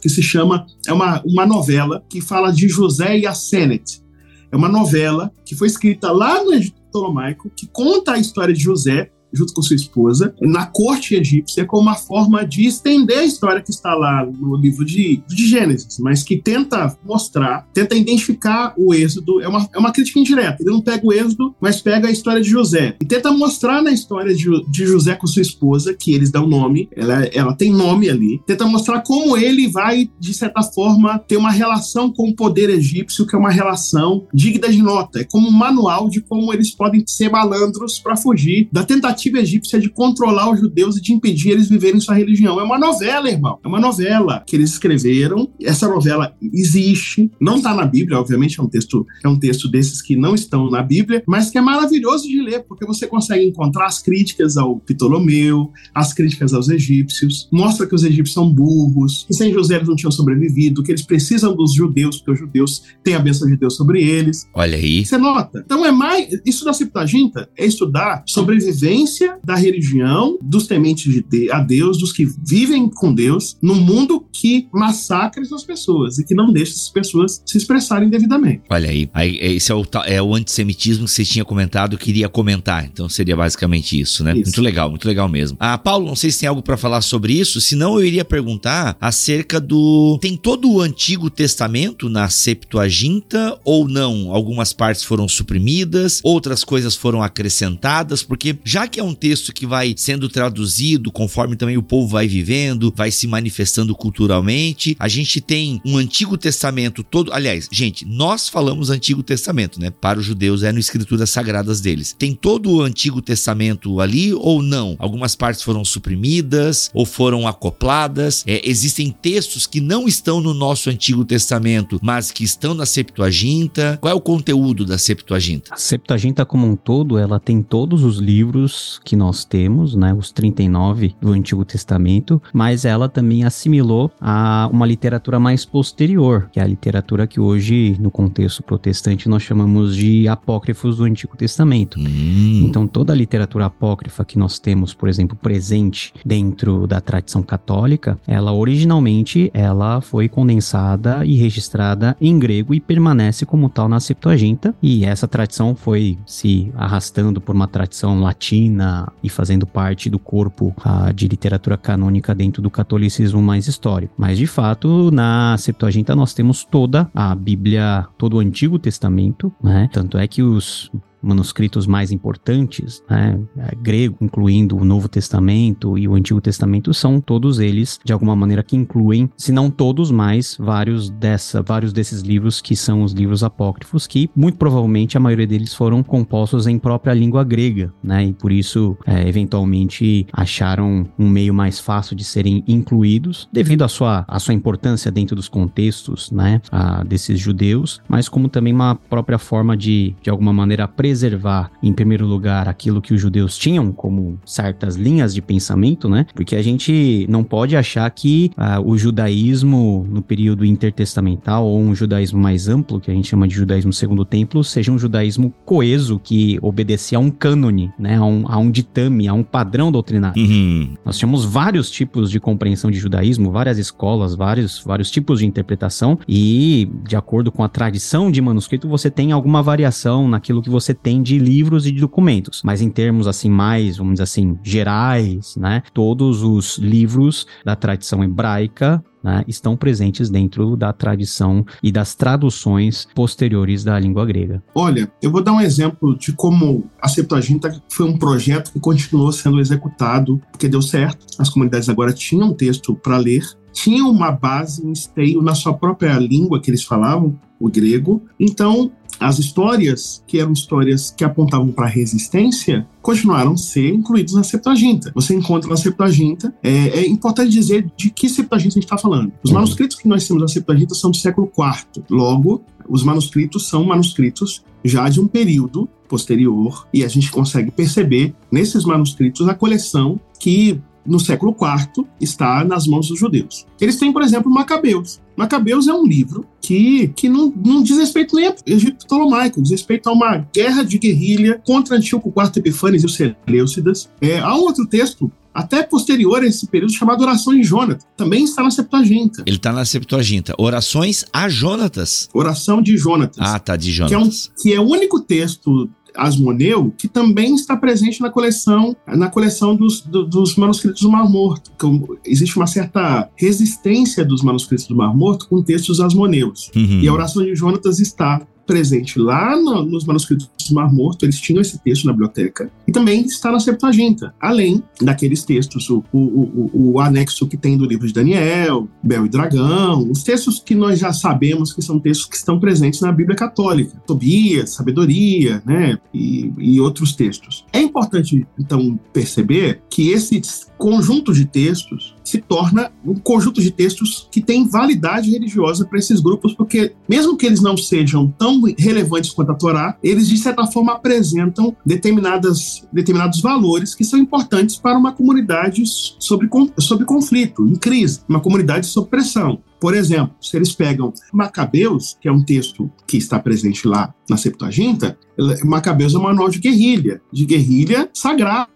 [0.00, 4.02] que se chama é uma, uma novela que fala de José e a Senet.
[4.50, 8.62] É uma novela que foi escrita lá no Egito Ptolomaico, que conta a história de
[8.62, 13.62] José junto com sua esposa, na corte egípcia, como uma forma de estender a história
[13.62, 18.94] que está lá no livro de, de Gênesis, mas que tenta mostrar, tenta identificar o
[18.94, 19.40] êxodo.
[19.40, 20.56] É uma, é uma crítica indireta.
[20.60, 22.96] Ele não pega o êxodo, mas pega a história de José.
[23.00, 26.88] E tenta mostrar na história de, de José com sua esposa, que eles dão nome,
[26.96, 31.50] ela, ela tem nome ali, tenta mostrar como ele vai, de certa forma, ter uma
[31.50, 35.20] relação com o poder egípcio, que é uma relação digna de nota.
[35.20, 39.38] É como um manual de como eles podem ser malandros para fugir da tentativa tentativa
[39.38, 42.60] egípcia de controlar os judeus e de impedir eles viverem sua religião.
[42.60, 43.58] É uma novela, irmão.
[43.64, 45.50] É uma novela que eles escreveram.
[45.60, 50.02] Essa novela existe, não está na Bíblia, obviamente, é um texto, é um texto desses
[50.02, 53.86] que não estão na Bíblia, mas que é maravilhoso de ler, porque você consegue encontrar
[53.86, 59.34] as críticas ao Ptolomeu, as críticas aos egípcios, mostra que os egípcios são burros, que
[59.34, 63.14] sem José eles não tinham sobrevivido, que eles precisam dos judeus, porque os judeus têm
[63.14, 64.46] a bênção de Deus sobre eles.
[64.54, 65.04] Olha aí.
[65.04, 65.62] Você nota?
[65.64, 66.28] Então é mais.
[66.44, 69.05] Isso da Septuaginta é estudar sobrevivência
[69.44, 74.68] da religião, dos tementes de a Deus, dos que vivem com Deus, num mundo que
[74.72, 78.62] massacra essas pessoas e que não deixa essas pessoas se expressarem devidamente.
[78.68, 82.84] Olha aí, aí esse é o, é o antissemitismo que você tinha comentado, queria comentar.
[82.84, 84.32] Então seria basicamente isso, né?
[84.32, 84.44] Isso.
[84.44, 85.56] Muito legal, muito legal mesmo.
[85.60, 88.96] Ah, Paulo, não sei se tem algo para falar sobre isso, senão eu iria perguntar
[89.00, 90.18] acerca do.
[90.20, 94.32] Tem todo o Antigo Testamento na Septuaginta ou não?
[94.32, 99.66] Algumas partes foram suprimidas, outras coisas foram acrescentadas, porque já que é um texto que
[99.66, 104.96] vai sendo traduzido conforme também o povo vai vivendo, vai se manifestando culturalmente.
[104.98, 107.30] A gente tem um Antigo Testamento todo.
[107.30, 109.90] Aliás, gente, nós falamos Antigo Testamento, né?
[109.90, 112.16] Para os judeus é no Escrituras Sagradas deles.
[112.18, 114.96] Tem todo o Antigo Testamento ali ou não?
[114.98, 118.44] Algumas partes foram suprimidas ou foram acopladas.
[118.46, 123.98] É, existem textos que não estão no nosso Antigo Testamento, mas que estão na Septuaginta.
[124.00, 125.74] Qual é o conteúdo da Septuaginta?
[125.74, 130.30] A Septuaginta como um todo, ela tem todos os livros que nós temos, né, os
[130.30, 136.62] 39 do Antigo Testamento, mas ela também assimilou a uma literatura mais posterior, que é
[136.62, 141.98] a literatura que hoje, no contexto protestante, nós chamamos de apócrifos do Antigo Testamento.
[141.98, 142.64] Hum.
[142.64, 148.18] Então, toda a literatura apócrifa que nós temos, por exemplo, presente dentro da tradição católica,
[148.26, 154.74] ela originalmente ela foi condensada e registrada em grego e permanece como tal na Septuaginta,
[154.82, 158.75] e essa tradição foi se arrastando por uma tradição latina
[159.22, 164.14] e fazendo parte do corpo uh, de literatura canônica dentro do catolicismo mais histórico.
[164.16, 169.88] Mas de fato, na Septuaginta nós temos toda a Bíblia, todo o Antigo Testamento, né?
[169.92, 170.90] Tanto é que os
[171.26, 177.20] manuscritos mais importantes, né, é, grego, incluindo o Novo Testamento e o Antigo Testamento, são
[177.20, 182.22] todos eles, de alguma maneira, que incluem, se não todos, mais vários, dessa, vários desses
[182.22, 186.78] livros que são os livros apócrifos, que muito provavelmente a maioria deles foram compostos em
[186.78, 192.24] própria língua grega, né, e por isso, é, eventualmente, acharam um meio mais fácil de
[192.24, 198.00] serem incluídos, devido à sua, à sua importância dentro dos contextos, né, a, desses judeus,
[198.08, 200.86] mas como também uma própria forma de, de alguma maneira,
[201.16, 206.26] preservar, em primeiro lugar, aquilo que os judeus tinham como certas linhas de pensamento, né?
[206.34, 211.94] Porque a gente não pode achar que uh, o judaísmo no período intertestamental ou um
[211.94, 216.20] judaísmo mais amplo, que a gente chama de judaísmo segundo templo, seja um judaísmo coeso
[216.22, 218.16] que obedecia a um cânone, né?
[218.16, 220.40] A um, a um ditame, a um padrão doutrinário.
[220.42, 220.94] Uhum.
[221.02, 226.18] Nós tínhamos vários tipos de compreensão de judaísmo, várias escolas, vários, vários tipos de interpretação
[226.28, 230.92] e, de acordo com a tradição de manuscrito, você tem alguma variação naquilo que você
[231.06, 232.62] tem de livros e de documentos.
[232.64, 235.80] Mas em termos assim mais, vamos dizer assim, gerais, né?
[235.94, 243.06] Todos os livros da tradição hebraica né, estão presentes dentro da tradição e das traduções
[243.14, 244.60] posteriores da língua grega.
[244.74, 249.30] Olha, eu vou dar um exemplo de como a Septuaginta foi um projeto que continuou
[249.30, 251.24] sendo executado, porque deu certo.
[251.38, 256.18] As comunidades agora tinham texto para ler, tinham uma base, um esteio na sua própria
[256.18, 258.22] língua que eles falavam, o grego.
[258.38, 264.34] Então, as histórias, que eram histórias que apontavam para a resistência, continuaram a ser incluídas
[264.34, 265.12] na Septuaginta.
[265.14, 269.32] Você encontra na Septuaginta, é, é importante dizer de que Septuaginta a gente está falando.
[269.42, 269.56] Os uhum.
[269.56, 272.04] manuscritos que nós temos na Septuaginta são do século IV.
[272.10, 278.34] Logo, os manuscritos são manuscritos já de um período posterior e a gente consegue perceber
[278.50, 283.64] nesses manuscritos a coleção que no século IV, está nas mãos dos judeus.
[283.80, 285.20] Eles têm, por exemplo, Macabeus.
[285.36, 289.70] Macabeus é um livro que, que não, não diz respeito nem ao Egito Ptolomaico, diz
[289.70, 294.08] respeito a uma guerra de guerrilha contra Antíoco IV Epifanes e os Seleucidas.
[294.20, 298.06] É, há um outro texto até posterior a esse período, chamado Oração de Jonatas.
[298.14, 299.42] Também está na Septuaginta.
[299.46, 300.54] Ele está na Septuaginta.
[300.58, 302.28] Orações a Jonatas.
[302.34, 303.38] Oração de Jonatas.
[303.40, 304.50] Ah, tá, de Jonatas.
[304.60, 308.96] Que é, um, que é o único texto Asmoneu, que também está presente na coleção,
[309.06, 311.70] na coleção dos, do, dos manuscritos do Mar Morto.
[311.74, 316.70] Então, existe uma certa resistência dos manuscritos do Mar Morto com textos asmoneus.
[316.74, 317.00] Uhum.
[317.00, 321.40] E a oração de Jonatas está presente lá no, nos manuscritos do Mar Morto, eles
[321.40, 326.18] tinham esse texto na biblioteca, e também está na Septuaginta, além daqueles textos, o, o,
[326.18, 330.74] o, o, anexo que tem do livro de Daniel, Bel e Dragão, os textos que
[330.74, 335.98] nós já sabemos que são textos que estão presentes na Bíblia Católica, Tobias, Sabedoria, né,
[336.12, 337.64] e, e outros textos.
[337.72, 340.40] É importante, então, perceber que esse
[340.78, 346.20] conjunto de textos se torna um conjunto de textos que tem validade religiosa para esses
[346.20, 350.66] grupos, porque mesmo que eles não sejam tão relevantes quanto a Torá, eles de certa
[350.66, 356.48] forma apresentam determinadas, determinados valores que são importantes para uma comunidade sobre,
[356.78, 359.62] sobre conflito, em crise, uma comunidade sob pressão.
[359.80, 364.36] Por exemplo, se eles pegam Macabeus, que é um texto que está presente lá na
[364.36, 365.18] Septuaginta,
[365.64, 368.68] Macabeus é um manual de guerrilha, de guerrilha sagrada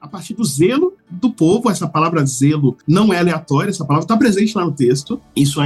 [0.00, 1.70] a partir do zelo do povo.
[1.70, 5.20] Essa palavra zelo não é aleatória, essa palavra está presente lá no texto.
[5.34, 5.60] Isso,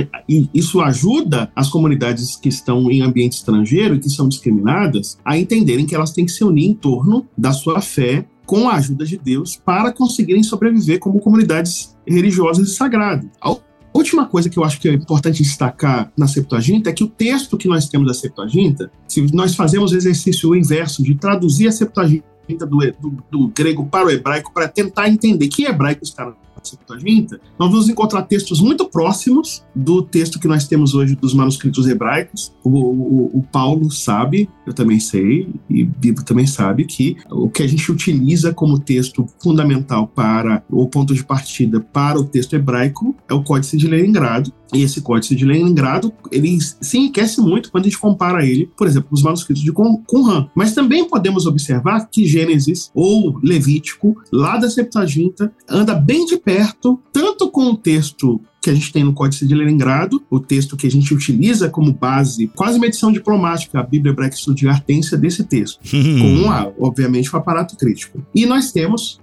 [0.54, 5.86] isso ajuda as comunidades que estão em ambiente estrangeiro e que são discriminadas a entenderem
[5.86, 9.16] que elas têm que se unir em torno da sua fé com a ajuda de
[9.16, 13.30] Deus para conseguirem sobreviver como comunidades religiosas e sagradas.
[13.40, 13.56] A
[13.94, 17.56] última coisa que eu acho que é importante destacar na Septuaginta é que o texto
[17.56, 22.31] que nós temos da Septuaginta, se nós fazemos o exercício inverso de traduzir a Septuaginta
[22.58, 26.32] do, do, do grego para o hebraico para tentar entender que hebraico está
[26.62, 31.88] Septuaginta, nós vamos encontrar textos muito próximos do texto que nós temos hoje dos manuscritos
[31.88, 32.52] hebraicos.
[32.62, 37.62] O, o, o Paulo sabe, eu também sei, e Bíblia também sabe, que o que
[37.62, 43.14] a gente utiliza como texto fundamental para o ponto de partida para o texto hebraico
[43.28, 47.84] é o Códice de Leningrado, e esse códice de Leningrado, ele se enriquece muito quando
[47.84, 50.48] a gente compara ele, por exemplo, com os manuscritos de Qumran.
[50.54, 56.98] Mas também podemos observar que Gênesis ou Levítico, lá da Septuaginta, anda bem de perto,
[57.12, 60.86] tanto com o texto que a gente tem no Códice de Leningrado, o texto que
[60.86, 65.42] a gente utiliza como base, quase uma edição diplomática, a Bíblia Hebraica de Artência desse
[65.42, 68.24] texto, com, a, obviamente, o aparato crítico.
[68.32, 69.20] E nós temos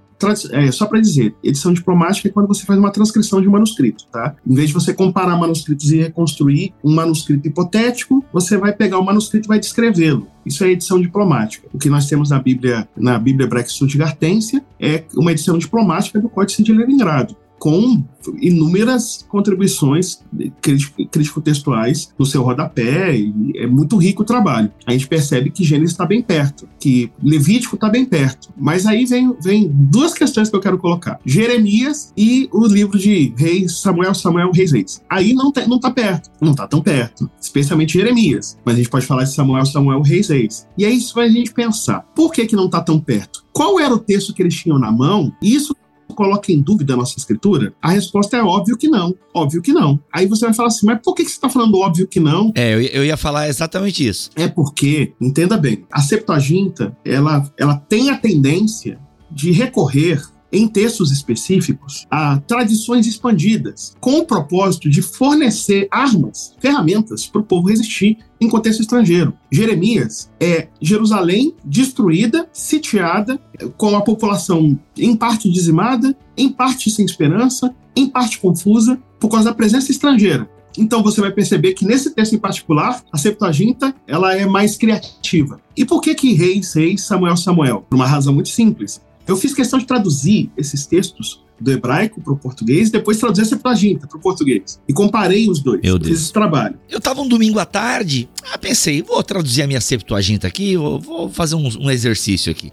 [0.51, 4.05] é, só para dizer, edição diplomática é quando você faz uma transcrição de um manuscrito,
[4.11, 4.35] tá?
[4.45, 9.05] Em vez de você comparar manuscritos e reconstruir um manuscrito hipotético, você vai pegar o
[9.05, 10.27] manuscrito e vai descrevê-lo.
[10.45, 11.67] Isso é edição diplomática.
[11.73, 16.29] O que nós temos na Bíblia, na Bíblia Hebraica Gartência é uma edição diplomática do
[16.29, 17.35] Códice de Leningrado.
[17.59, 18.03] Com
[18.41, 20.21] inúmeras contribuições
[20.61, 24.71] crítico-textuais no seu rodapé, e é muito rico o trabalho.
[24.85, 28.49] A gente percebe que Gênesis está bem perto, que Levítico está bem perto.
[28.57, 33.33] Mas aí vem, vem duas questões que eu quero colocar: Jeremias e o livro de
[33.37, 35.01] Reis Samuel, Samuel, Reis, Reis.
[35.09, 38.57] Aí não, tá, não tá perto, não tá tão perto, especialmente Jeremias.
[38.63, 40.67] Mas a gente pode falar de Samuel, Samuel, Reis, Reis.
[40.77, 43.45] E aí isso vai a gente pensar: por que, que não tá tão perto?
[43.51, 45.33] Qual era o texto que eles tinham na mão?
[45.41, 45.75] Isso
[46.13, 47.73] coloca em dúvida a nossa escritura?
[47.81, 49.15] A resposta é óbvio que não.
[49.33, 49.99] Óbvio que não.
[50.13, 52.51] Aí você vai falar assim, mas por que você está falando óbvio que não?
[52.55, 54.29] É, eu, ia falar exatamente isso.
[54.35, 58.99] É porque, entenda bem, a Septuaginta, ela, ela tem a tendência
[59.31, 60.21] de recorrer
[60.51, 67.45] em textos específicos a tradições expandidas, com o propósito de fornecer armas, ferramentas para o
[67.45, 69.33] povo resistir em contexto estrangeiro.
[69.51, 73.39] Jeremias é Jerusalém destruída, sitiada,
[73.77, 79.45] com a população em parte dizimada, em parte sem esperança, em parte confusa, por causa
[79.45, 80.49] da presença estrangeira.
[80.77, 85.59] Então você vai perceber que nesse texto em particular, a Septuaginta, ela é mais criativa.
[85.75, 87.85] E por que que Reis, Reis, Samuel, Samuel?
[87.89, 89.01] Por uma razão muito simples.
[89.29, 93.43] Eu fiz questão de traduzir esses textos do hebraico para o português e depois traduzir
[93.43, 94.81] a Septuaginta para o português.
[94.87, 95.81] E comparei os dois.
[95.83, 96.13] Meu Deus.
[96.13, 96.79] Fiz esse trabalho.
[96.89, 100.99] Eu tava um domingo à tarde, ah, pensei, vou traduzir a minha Septuaginta aqui, vou,
[100.99, 102.71] vou fazer um, um, exercício aqui.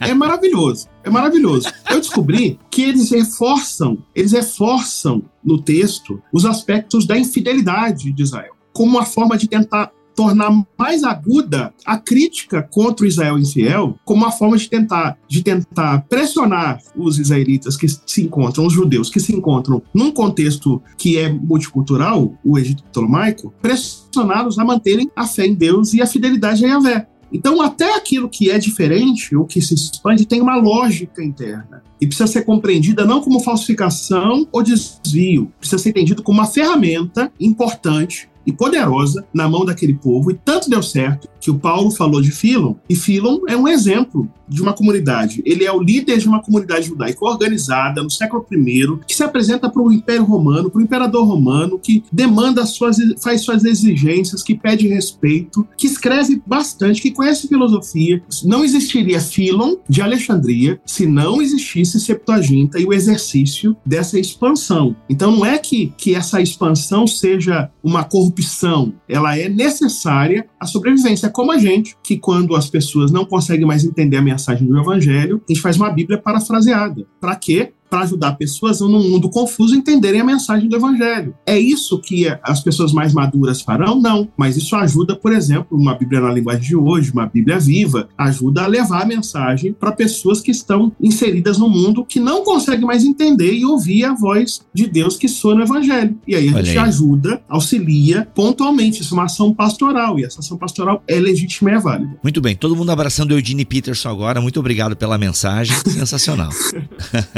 [0.00, 1.68] é maravilhoso, é maravilhoso.
[1.88, 8.54] Eu descobri que eles reforçam, eles reforçam no texto os aspectos da infidelidade de Israel
[8.74, 14.24] como uma forma de tentar tornar mais aguda a crítica contra o Israel infiel como
[14.24, 19.20] uma forma de tentar, de tentar pressionar os israelitas que se encontram, os judeus que
[19.20, 25.46] se encontram num contexto que é multicultural, o Egito Ptolomaico, pressioná-los a manterem a fé
[25.46, 27.06] em Deus e a fidelidade a Yahvé.
[27.34, 31.82] Então, até aquilo que é diferente, ou que se expande, tem uma lógica interna.
[32.00, 37.32] E precisa ser compreendida não como falsificação ou desvio, precisa ser entendido como uma ferramenta
[37.40, 42.20] importante e poderosa na mão daquele povo, e tanto deu certo que o Paulo falou
[42.20, 45.42] de Filon, e Filon é um exemplo de uma comunidade.
[45.44, 49.68] Ele é o líder de uma comunidade judaica organizada no século I, que se apresenta
[49.68, 54.54] para o Império Romano, para o imperador romano, que demanda suas, faz suas exigências, que
[54.54, 58.22] pede respeito, que escreve bastante, que conhece filosofia.
[58.44, 64.96] Não existiria Filon de Alexandria se não existisse Septuaginta e o exercício dessa expansão.
[65.08, 71.26] Então não é que, que essa expansão seja uma corrupção, ela é necessária à sobrevivência.
[71.26, 74.78] É como a gente, que quando as pessoas não conseguem mais entender a mensagem do
[74.78, 77.06] evangelho, a gente faz uma Bíblia parafraseada.
[77.20, 77.72] Para quê?
[77.94, 81.32] Para ajudar pessoas num mundo confuso a entenderem a mensagem do evangelho.
[81.46, 84.00] É isso que as pessoas mais maduras farão?
[84.00, 88.08] Não, mas isso ajuda, por exemplo, uma Bíblia na linguagem de hoje, uma Bíblia viva,
[88.18, 92.84] ajuda a levar a mensagem para pessoas que estão inseridas no mundo que não conseguem
[92.84, 96.18] mais entender e ouvir a voz de Deus que soa no evangelho.
[96.26, 96.88] E aí a Olha gente aí.
[96.88, 99.02] ajuda, auxilia pontualmente.
[99.02, 102.16] Isso é uma ação pastoral e essa ação pastoral é legítima e é válida.
[102.24, 104.40] Muito bem, todo mundo abraçando o Eugene Peterson agora.
[104.40, 105.76] Muito obrigado pela mensagem.
[105.88, 106.50] Sensacional.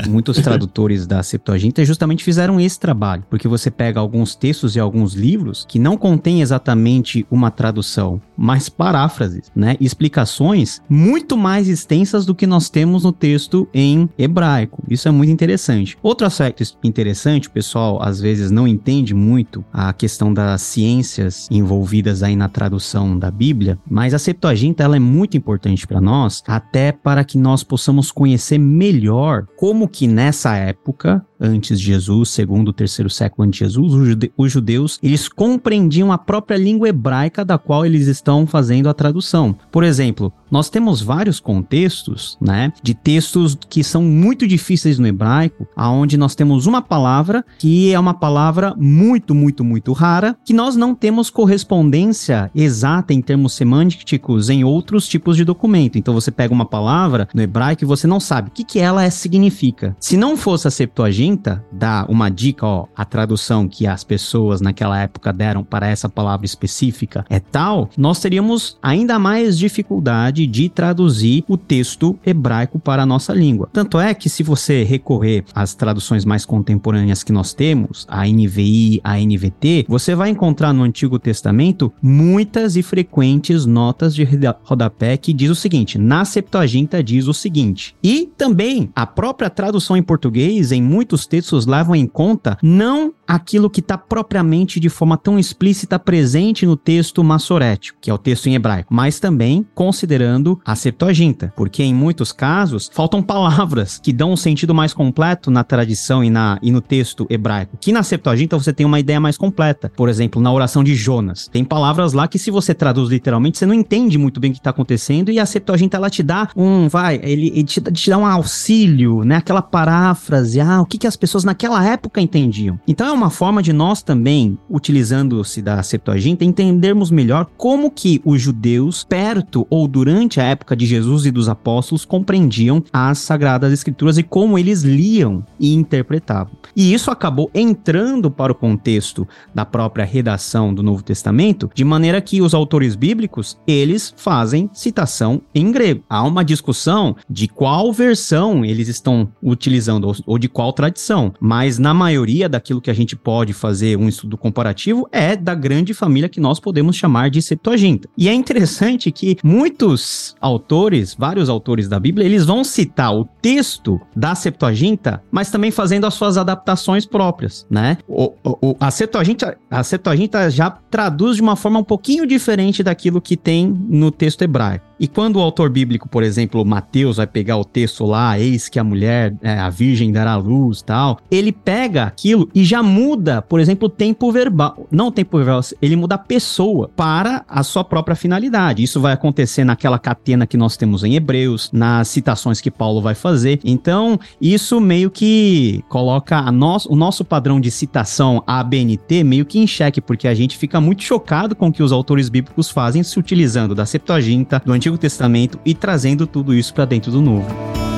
[0.09, 5.15] Muitos tradutores da Septuaginta justamente fizeram esse trabalho, porque você pega alguns textos e alguns
[5.15, 9.77] livros que não contêm exatamente uma tradução, mas paráfrases, né?
[9.81, 14.83] Explicações muito mais extensas do que nós temos no texto em hebraico.
[14.89, 15.97] Isso é muito interessante.
[16.03, 22.23] Outro aspecto interessante, o pessoal às vezes não entende muito a questão das ciências envolvidas
[22.23, 26.93] aí na tradução da Bíblia, mas a Septuaginta ela é muito importante para nós, até
[26.93, 32.73] para que nós possamos conhecer melhor como que nessa nessa época, antes de Jesus, segundo,
[32.73, 37.87] terceiro século antes de Jesus, os judeus, eles compreendiam a própria língua hebraica da qual
[37.87, 39.57] eles estão fazendo a tradução.
[39.71, 45.67] Por exemplo, nós temos vários contextos, né, de textos que são muito difíceis no hebraico,
[45.77, 50.77] aonde nós temos uma palavra que é uma palavra muito, muito, muito rara, que nós
[50.77, 55.99] não temos correspondência exata em termos semânticos em outros tipos de documento.
[55.99, 59.09] Então você pega uma palavra no hebraico e você não sabe o que, que ela
[59.11, 59.97] significa.
[60.01, 65.01] Se não fosse a Septuaginta, dá uma dica, ó, a tradução que as pessoas naquela
[65.01, 70.69] época deram para essa palavra específica é tal, nós teríamos ainda mais dificuldade capacidade de
[70.69, 73.69] traduzir o texto hebraico para a nossa língua.
[73.73, 79.01] Tanto é que se você recorrer às traduções mais contemporâneas que nós temos, a NVI,
[79.03, 84.29] a NVT, você vai encontrar no Antigo Testamento muitas e frequentes notas de
[84.65, 87.95] rodapé que diz o seguinte: na Septuaginta diz o seguinte.
[88.03, 93.69] E também a própria tradução em português, em muitos textos levam em conta não aquilo
[93.69, 98.47] que está propriamente de forma tão explícita presente no texto massorético, que é o texto
[98.47, 100.26] em hebraico, mas também considerando
[100.65, 105.65] a Septuaginta, porque em muitos casos faltam palavras que dão um sentido mais completo na
[105.65, 109.37] tradição e, na, e no texto hebraico, que na Septuaginta você tem uma ideia mais
[109.37, 109.91] completa.
[109.97, 113.67] Por exemplo, na oração de Jonas, tem palavras lá que se você traduz literalmente, você
[113.67, 116.89] não entende muito bem o que está acontecendo e a Septuaginta ela te dá um,
[116.89, 121.07] vai, ele, ele te, te, dá um auxílio, né, aquela paráfrase, ah, o que, que
[121.07, 122.79] as pessoas naquela época entendiam.
[122.87, 128.41] Então é uma forma de nós também, utilizando-se da Septuaginta, entendermos melhor como que os
[128.41, 134.17] judeus, perto ou durante a época de Jesus e dos apóstolos, compreendiam as Sagradas Escrituras
[134.17, 136.53] e como eles liam e interpretavam.
[136.75, 142.21] E isso acabou entrando para o contexto da própria redação do Novo Testamento, de maneira
[142.21, 146.03] que os autores bíblicos, eles fazem citação em grego.
[146.09, 151.93] Há uma discussão de qual versão eles estão utilizando ou de qual tradição, mas na
[151.93, 156.41] maioria daquilo que a gente pode fazer um estudo comparativo é da grande família que
[156.41, 158.09] nós podemos chamar de Septuaginta.
[158.17, 160.06] E é interessante que muitos
[160.41, 166.07] autores, vários autores da Bíblia, eles vão citar o texto da Septuaginta, mas também fazendo
[166.07, 167.99] as suas adaptações próprias, né?
[168.09, 173.21] O, o, a, Septuaginta, a Septuaginta já traduz de uma forma um pouquinho diferente daquilo
[173.21, 174.87] que tem no texto hebraico.
[174.99, 178.79] E quando o autor bíblico, por exemplo, Mateus, vai pegar o texto lá, eis que
[178.79, 183.61] a mulher, é, a virgem dará luz tal, ele pega aquilo e já muda, por
[183.61, 184.87] exemplo, o tempo verbal.
[184.91, 188.83] Não o tempo verbal, ele muda a pessoa para a sua própria finalidade.
[188.83, 193.15] Isso vai acontecer naquela catena que nós temos em Hebreus, nas citações que Paulo vai
[193.15, 193.61] fazer.
[193.65, 199.59] Então, isso meio que coloca a nós, o nosso padrão de citação ABNT meio que
[199.59, 203.03] em xeque, porque a gente fica muito chocado com o que os autores bíblicos fazem
[203.03, 207.96] se utilizando da Septuaginta, do Antigo Testamento e trazendo tudo isso para dentro do Novo.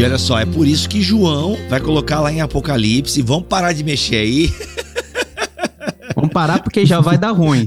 [0.00, 3.74] E olha só, é por isso que João vai colocar lá em Apocalipse, vamos parar
[3.74, 4.50] de mexer aí.
[6.16, 7.66] Vamos parar porque já vai dar ruim.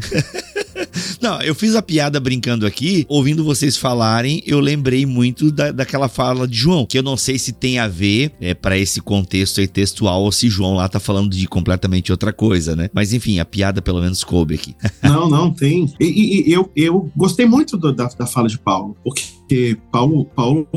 [1.22, 6.10] Não, eu fiz a piada brincando aqui, ouvindo vocês falarem, eu lembrei muito da, daquela
[6.10, 9.62] fala de João, que eu não sei se tem a ver é, para esse contexto
[9.62, 12.90] aí textual ou se João lá tá falando de completamente outra coisa, né?
[12.94, 14.76] Mas enfim, a piada pelo menos coube aqui.
[15.02, 15.94] Não, não, tem.
[16.00, 20.68] E, e eu, eu gostei muito do, da, da fala de Paulo, porque Paulo, Paulo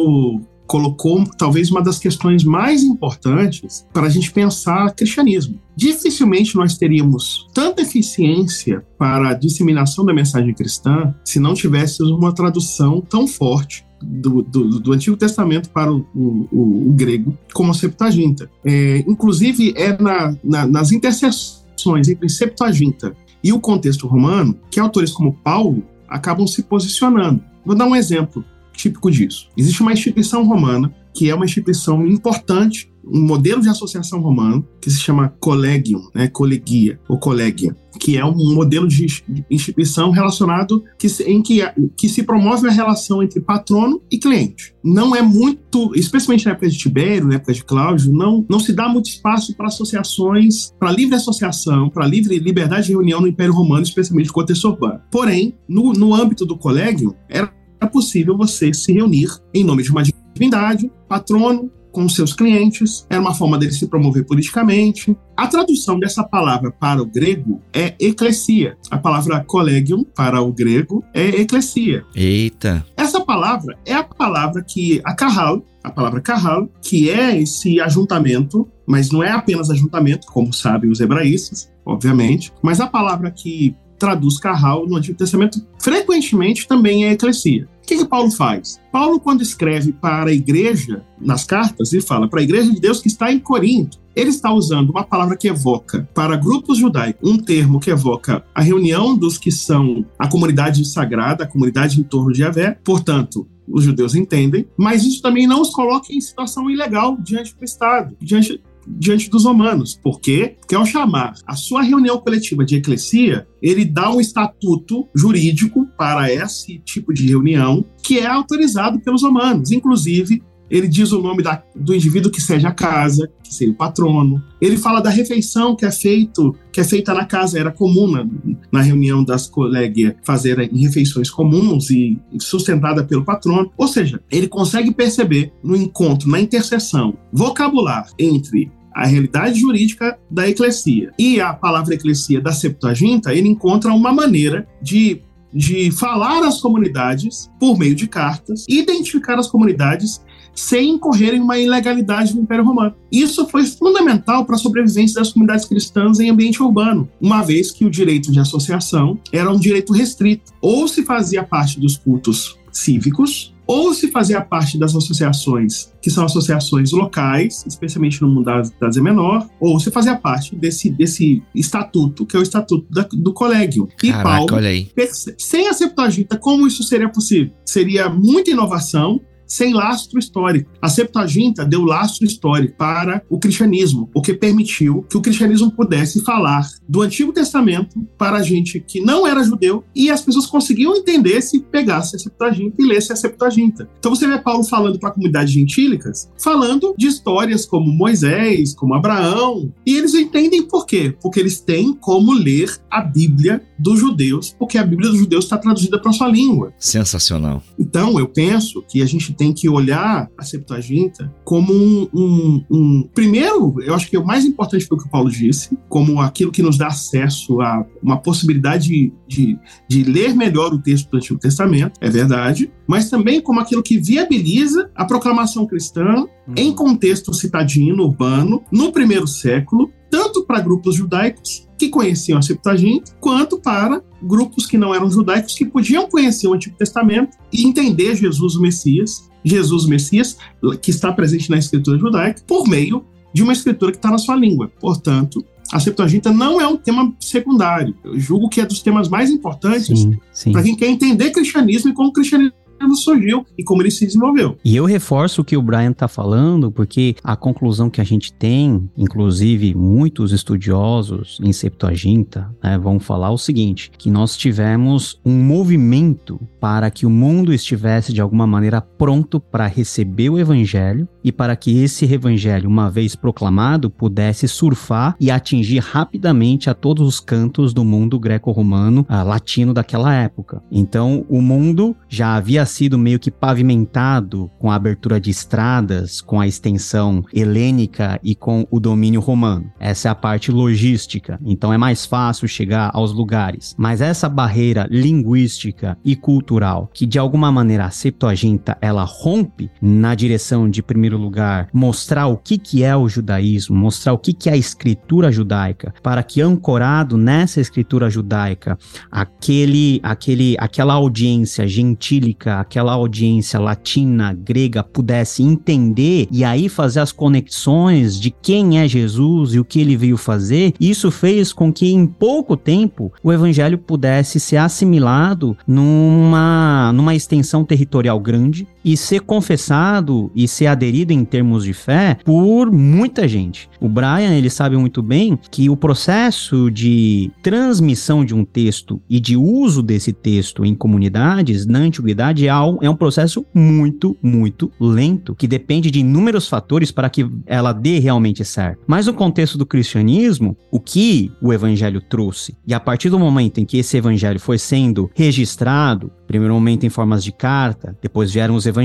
[0.66, 5.60] colocou talvez uma das questões mais importantes para a gente pensar cristianismo.
[5.76, 12.34] Dificilmente nós teríamos tanta eficiência para a disseminação da mensagem cristã se não tivéssemos uma
[12.34, 17.74] tradução tão forte do, do, do, Antigo Testamento para o, o, o grego como a
[17.74, 18.50] Septuaginta.
[18.64, 25.12] É, inclusive, é na, na, nas interseções entre Septuaginta e o contexto romano que autores
[25.12, 27.42] como Paulo acabam se posicionando.
[27.64, 28.44] Vou dar um exemplo
[28.76, 29.48] típico disso.
[29.56, 34.90] Existe uma instituição romana que é uma instituição importante, um modelo de associação romano que
[34.90, 39.06] se chama collegium, né, colegia ou collegia, que é um modelo de
[39.50, 41.62] instituição relacionado que, em que,
[41.96, 44.74] que se promove a relação entre patrono e cliente.
[44.84, 48.74] Não é muito, especialmente na época de Tibério, na época de Cláudio, não, não se
[48.74, 53.54] dá muito espaço para associações, para livre associação, para livre liberdade de reunião no Império
[53.54, 55.00] Romano, especialmente no contexto urbano.
[55.10, 57.50] Porém, no, no âmbito do collegium, era
[57.80, 63.18] é possível você se reunir em nome de uma divindade, patrono, com seus clientes, era
[63.18, 65.16] uma forma dele se promover politicamente.
[65.34, 68.76] A tradução dessa palavra para o grego é eclesia.
[68.90, 72.04] A palavra collegium para o grego é eclesia.
[72.14, 72.84] Eita.
[72.98, 78.68] Essa palavra é a palavra que a carral, a palavra carral, que é esse ajuntamento,
[78.86, 84.38] mas não é apenas ajuntamento, como sabem os hebraístas, obviamente, mas a palavra que traduz
[84.38, 87.68] carral no Antigo Testamento, frequentemente também é eclesia.
[87.82, 88.80] O que, que Paulo faz?
[88.90, 93.00] Paulo, quando escreve para a igreja, nas cartas, ele fala para a igreja de Deus
[93.00, 93.98] que está em Corinto.
[94.14, 98.60] Ele está usando uma palavra que evoca para grupos judaicos, um termo que evoca a
[98.60, 102.78] reunião dos que são a comunidade sagrada, a comunidade em torno de Yahvé.
[102.82, 107.64] Portanto, os judeus entendem, mas isso também não os coloca em situação ilegal diante do
[107.64, 109.98] Estado, diante diante dos romanos.
[110.02, 110.56] Por quê?
[110.58, 116.32] Porque ao chamar a sua reunião coletiva de eclesia, ele dá um estatuto jurídico para
[116.32, 119.70] esse tipo de reunião que é autorizado pelos romanos.
[119.72, 123.74] Inclusive, ele diz o nome da, do indivíduo que seja a casa, que seja o
[123.74, 124.42] patrono.
[124.60, 128.26] Ele fala da refeição que é feito, que é feita na casa, era comum na,
[128.72, 133.70] na reunião das colegas fazer refeições comuns e sustentada pelo patrono.
[133.76, 140.48] Ou seja, ele consegue perceber no encontro, na interseção vocabular entre a realidade jurídica da
[140.48, 145.22] eclesia e a palavra eclesia da Septuaginta, ele encontra uma maneira de
[145.56, 150.20] de falar às comunidades por meio de cartas, identificar as comunidades
[150.56, 152.94] sem incorrer em uma ilegalidade do Império Romano.
[153.12, 157.84] Isso foi fundamental para a sobrevivência das comunidades cristãs em ambiente urbano, uma vez que
[157.84, 163.54] o direito de associação era um direito restrito, ou se fazia parte dos cultos cívicos,
[163.66, 168.90] ou se fazia parte das associações, que são associações locais, especialmente no mundo da, da
[168.90, 173.32] Zé Menor, ou se fazia parte desse, desse estatuto, que é o estatuto da, do
[173.32, 173.88] colégio.
[174.02, 174.88] E Caraca, Paulo, olha aí.
[175.36, 177.52] sem a Septuaginta, como isso seria possível?
[177.64, 180.70] Seria muita inovação, sem lastro histórico.
[180.80, 186.22] A Septuaginta deu lastro histórico para o cristianismo, o que permitiu que o cristianismo pudesse
[186.22, 190.96] falar do Antigo Testamento para a gente que não era judeu e as pessoas conseguiam
[190.96, 193.88] entender se pegasse a Septuaginta e lesse a Septuaginta.
[193.98, 198.94] Então você vê Paulo falando para a comunidade gentílicas, falando de histórias como Moisés, como
[198.94, 201.14] Abraão, e eles entendem por quê?
[201.20, 205.58] Porque eles têm como ler a Bíblia dos judeus, porque a Bíblia dos judeus está
[205.58, 206.72] traduzida para sua língua.
[206.78, 207.62] Sensacional.
[207.78, 213.08] Então eu penso que a gente tem que olhar a Septuaginta como um, um, um,
[213.14, 216.50] Primeiro, eu acho que o mais importante foi o que o Paulo disse, como aquilo
[216.52, 219.58] que nos dá acesso a uma possibilidade de, de,
[219.88, 223.98] de ler melhor o texto do Antigo Testamento, é verdade, mas também como aquilo que
[223.98, 226.54] viabiliza a proclamação cristã uhum.
[226.56, 233.12] em contexto citadino, urbano, no primeiro século, tanto para grupos judaicos que conheciam a Septuaginta,
[233.20, 238.14] quanto para grupos que não eram judaicos que podiam conhecer o Antigo Testamento e entender
[238.16, 240.36] Jesus o Messias, Jesus o Messias,
[240.80, 244.34] que está presente na escritura judaica, por meio de uma escritura que está na sua
[244.34, 244.72] língua.
[244.80, 247.94] Portanto, a Septuaginta não é um tema secundário.
[248.04, 250.06] Eu julgo que é dos temas mais importantes
[250.52, 252.54] para quem quer entender cristianismo e como o cristianismo
[252.96, 254.56] surgiu e como ele se desenvolveu.
[254.64, 258.32] E eu reforço o que o Brian está falando, porque a conclusão que a gente
[258.32, 265.34] tem, inclusive muitos estudiosos em Septuaginta, né, vão falar o seguinte: que nós tivemos um
[265.34, 271.32] movimento para que o mundo estivesse de alguma maneira pronto para receber o evangelho e
[271.32, 277.18] para que esse evangelho, uma vez proclamado, pudesse surfar e atingir rapidamente a todos os
[277.18, 280.62] cantos do mundo greco-romano, uh, latino daquela época.
[280.70, 286.40] Então, o mundo já havia sido meio que pavimentado com a abertura de estradas, com
[286.40, 289.68] a extensão helênica e com o domínio romano.
[289.80, 293.74] Essa é a parte logística, então é mais fácil chegar aos lugares.
[293.76, 300.14] Mas essa barreira linguística e cultural, que de alguma maneira a Septuaginta ela rompe na
[300.14, 304.48] direção de primeiro lugar mostrar o que que é o judaísmo, mostrar o que que
[304.48, 308.78] é a escritura judaica, para que ancorado nessa escritura judaica,
[309.10, 317.12] aquele aquele aquela audiência gentílica aquela audiência latina, grega, pudesse entender e aí fazer as
[317.12, 321.92] conexões de quem é Jesus e o que ele veio fazer, isso fez com que
[321.92, 329.22] em pouco tempo o evangelho pudesse ser assimilado numa, numa extensão territorial grande e ser
[329.22, 333.68] confessado e ser aderido em termos de fé por muita gente.
[333.80, 339.18] O Brian, ele sabe muito bem que o processo de transmissão de um texto e
[339.18, 345.48] de uso desse texto em comunidades na antiguidade é um processo muito, muito lento, que
[345.48, 348.84] depende de inúmeros fatores para que ela dê realmente certo.
[348.86, 353.58] Mas no contexto do cristianismo, o que o evangelho trouxe, e a partir do momento
[353.58, 358.54] em que esse evangelho foi sendo registrado, primeiro momento em formas de carta, depois vieram
[358.54, 358.75] os evangelhos,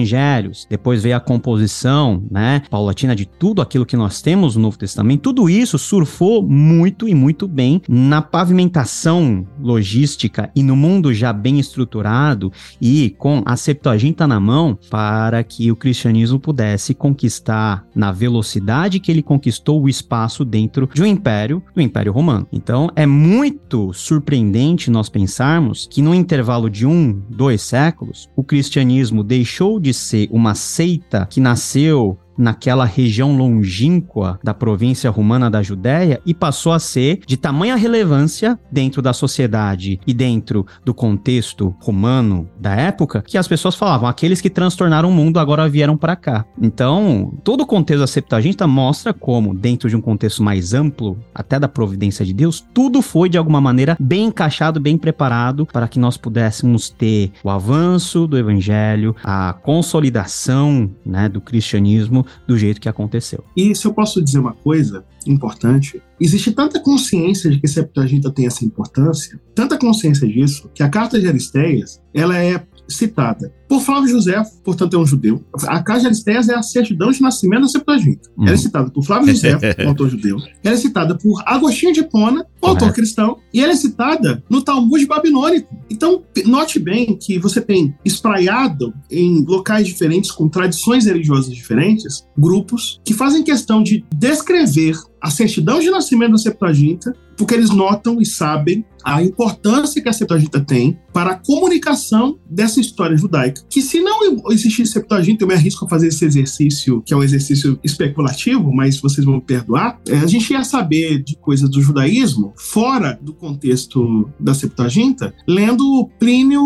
[0.70, 5.22] depois veio a composição, né, paulatina de tudo aquilo que nós temos no Novo Testamento,
[5.22, 11.60] tudo isso surfou muito e muito bem na pavimentação logística e no mundo já bem
[11.60, 19.00] estruturado e com a Septuaginta na mão para que o cristianismo pudesse conquistar na velocidade
[19.00, 22.48] que ele conquistou o espaço dentro de um império, do Império Romano.
[22.52, 29.24] Então, é muito surpreendente nós pensarmos que no intervalo de um, dois séculos, o cristianismo
[29.24, 36.22] deixou de ser uma seita que nasceu naquela região longínqua da província romana da Judéia
[36.26, 42.50] e passou a ser de tamanha relevância dentro da sociedade e dentro do contexto romano
[42.60, 46.46] da época que as pessoas falavam: aqueles que transtornaram o mundo agora vieram para cá.
[46.62, 51.60] Então, todo o contexto da Septuaginta mostra como, dentro de um contexto mais amplo, até
[51.60, 56.00] da providência de Deus, tudo foi de alguma maneira bem encaixado, bem preparado para que
[56.00, 62.90] nós pudéssemos ter o avanço do evangelho, a consolidação né, do cristianismo do jeito que
[62.90, 63.44] aconteceu.
[63.56, 68.48] E se eu posso dizer uma coisa importante, existe tanta consciência de que Septuaginta tem
[68.48, 74.10] essa importância, tanta consciência disso, que a carta de Aristeias, ela é citada por Flávio
[74.10, 75.44] José, portanto é um judeu.
[75.68, 78.30] A Casa de Aristeias é a certidão de nascimento da Septuaginta.
[78.38, 78.46] Uhum.
[78.46, 80.38] Ela é citada por Flávio José, um autor judeu.
[80.64, 83.38] Ela é citada por Agostinho de Hipona, um autor cristão.
[83.54, 85.74] E ela é citada no Talmud babilônico.
[85.90, 93.00] Então, note bem que você tem espraiado em locais diferentes, com tradições religiosas diferentes, grupos
[93.04, 98.26] que fazem questão de descrever a certidão de nascimento da Septuaginta, porque eles notam e
[98.26, 103.64] sabem a importância que a Septuaginta tem para a comunicação dessa história judaica.
[103.68, 104.20] Que se não
[104.52, 109.00] existisse Septuaginta, eu me arrisco a fazer esse exercício, que é um exercício especulativo, mas
[109.00, 113.34] vocês vão me perdoar, é, a gente ia saber de coisas do judaísmo fora do
[113.34, 116.62] contexto da Septuaginta, lendo Plínio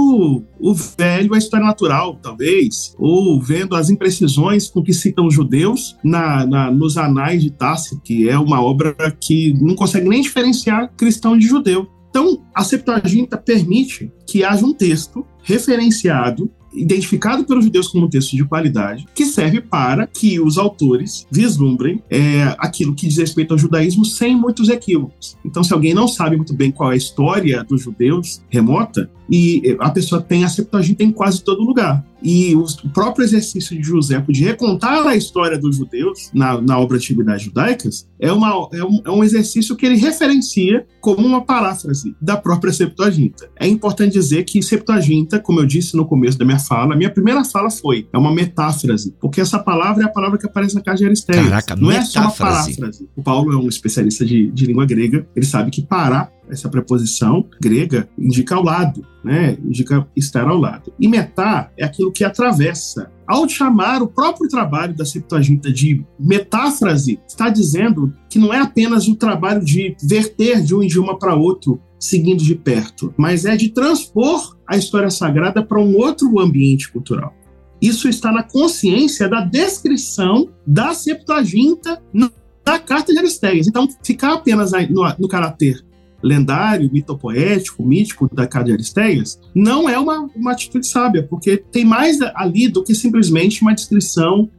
[0.60, 5.96] o Velho, a História Natural, talvez, ou vendo as imprecisões com que citam os judeus
[6.04, 10.65] na, na nos Anais de Tácito, que é uma obra que não consegue nem diferenciar
[10.98, 11.88] cristão de judeu.
[12.10, 18.36] Então, a Septuaginta permite que haja um texto referenciado identificado pelos judeus como um texto
[18.36, 23.58] de qualidade, que serve para que os autores vislumbrem é, aquilo que diz respeito ao
[23.58, 25.38] judaísmo sem muitos equívocos.
[25.44, 29.76] Então, se alguém não sabe muito bem qual é a história dos judeus remota, e
[29.80, 32.06] a pessoa tem a Septuaginta em quase todo lugar.
[32.26, 36.98] E o próprio exercício de José de recontar a história dos judeus na, na obra
[36.98, 42.16] Antiguidades Judaicas é, uma, é, um, é um exercício que ele referencia como uma paráfrase
[42.20, 43.48] da própria Septuaginta.
[43.60, 47.46] É importante dizer que Septuaginta, como eu disse no começo da minha fala, minha primeira
[47.46, 50.98] fala foi, é uma metáfrase, porque essa palavra é a palavra que aparece na casa
[50.98, 51.44] de Aristeias.
[51.44, 52.10] Caraca, Não metáfrase.
[52.10, 53.10] é só uma paráfrase.
[53.16, 57.48] O Paulo é um especialista de, de língua grega, ele sabe que parar essa preposição
[57.62, 59.58] grega indica ao lado, né?
[59.64, 60.94] Indica estar ao lado.
[61.00, 63.12] E metá é aquilo que atravessa.
[63.28, 69.08] Ao chamar o próprio trabalho da Septuaginta de metáfrase, está dizendo que não é apenas
[69.08, 73.70] o trabalho de verter de um idioma para outro, seguindo de perto, mas é de
[73.70, 77.34] transpor a história sagrada para um outro ambiente cultural.
[77.82, 83.68] Isso está na consciência da descrição da Septuaginta na carta de Aristeias.
[83.68, 85.85] Então, ficar apenas no, no caráter
[86.26, 92.20] lendário, mitopoético, mítico da de Aristeias, não é uma, uma atitude sábia, porque tem mais
[92.34, 94.50] ali do que simplesmente uma descrição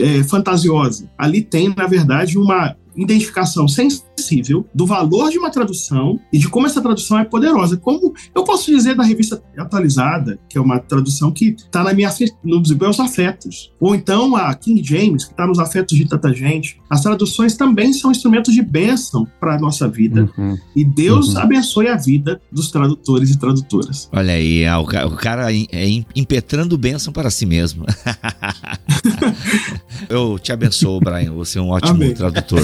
[0.00, 1.08] é, fantasiosa.
[1.16, 6.66] Ali tem, na verdade, uma identificação sensível do valor de uma tradução e de como
[6.66, 7.76] essa tradução é poderosa.
[7.76, 12.12] Como eu posso dizer da revista atualizada, que é uma tradução que está na minha,
[12.44, 16.80] nos meus afetos, ou então a King James, que está nos afetos de tanta gente.
[16.88, 20.30] As traduções também são instrumentos de bênção para a nossa vida.
[20.36, 20.56] Uhum.
[20.76, 21.40] E Deus uhum.
[21.40, 24.08] abençoe a vida dos tradutores e tradutoras.
[24.12, 27.84] Olha aí, é, o cara é impetrando bênção para si mesmo.
[30.08, 31.32] eu te abençoo, Brian.
[31.32, 32.14] Você é um ótimo Amém.
[32.14, 32.62] tradutor.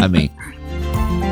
[0.00, 0.30] Amém.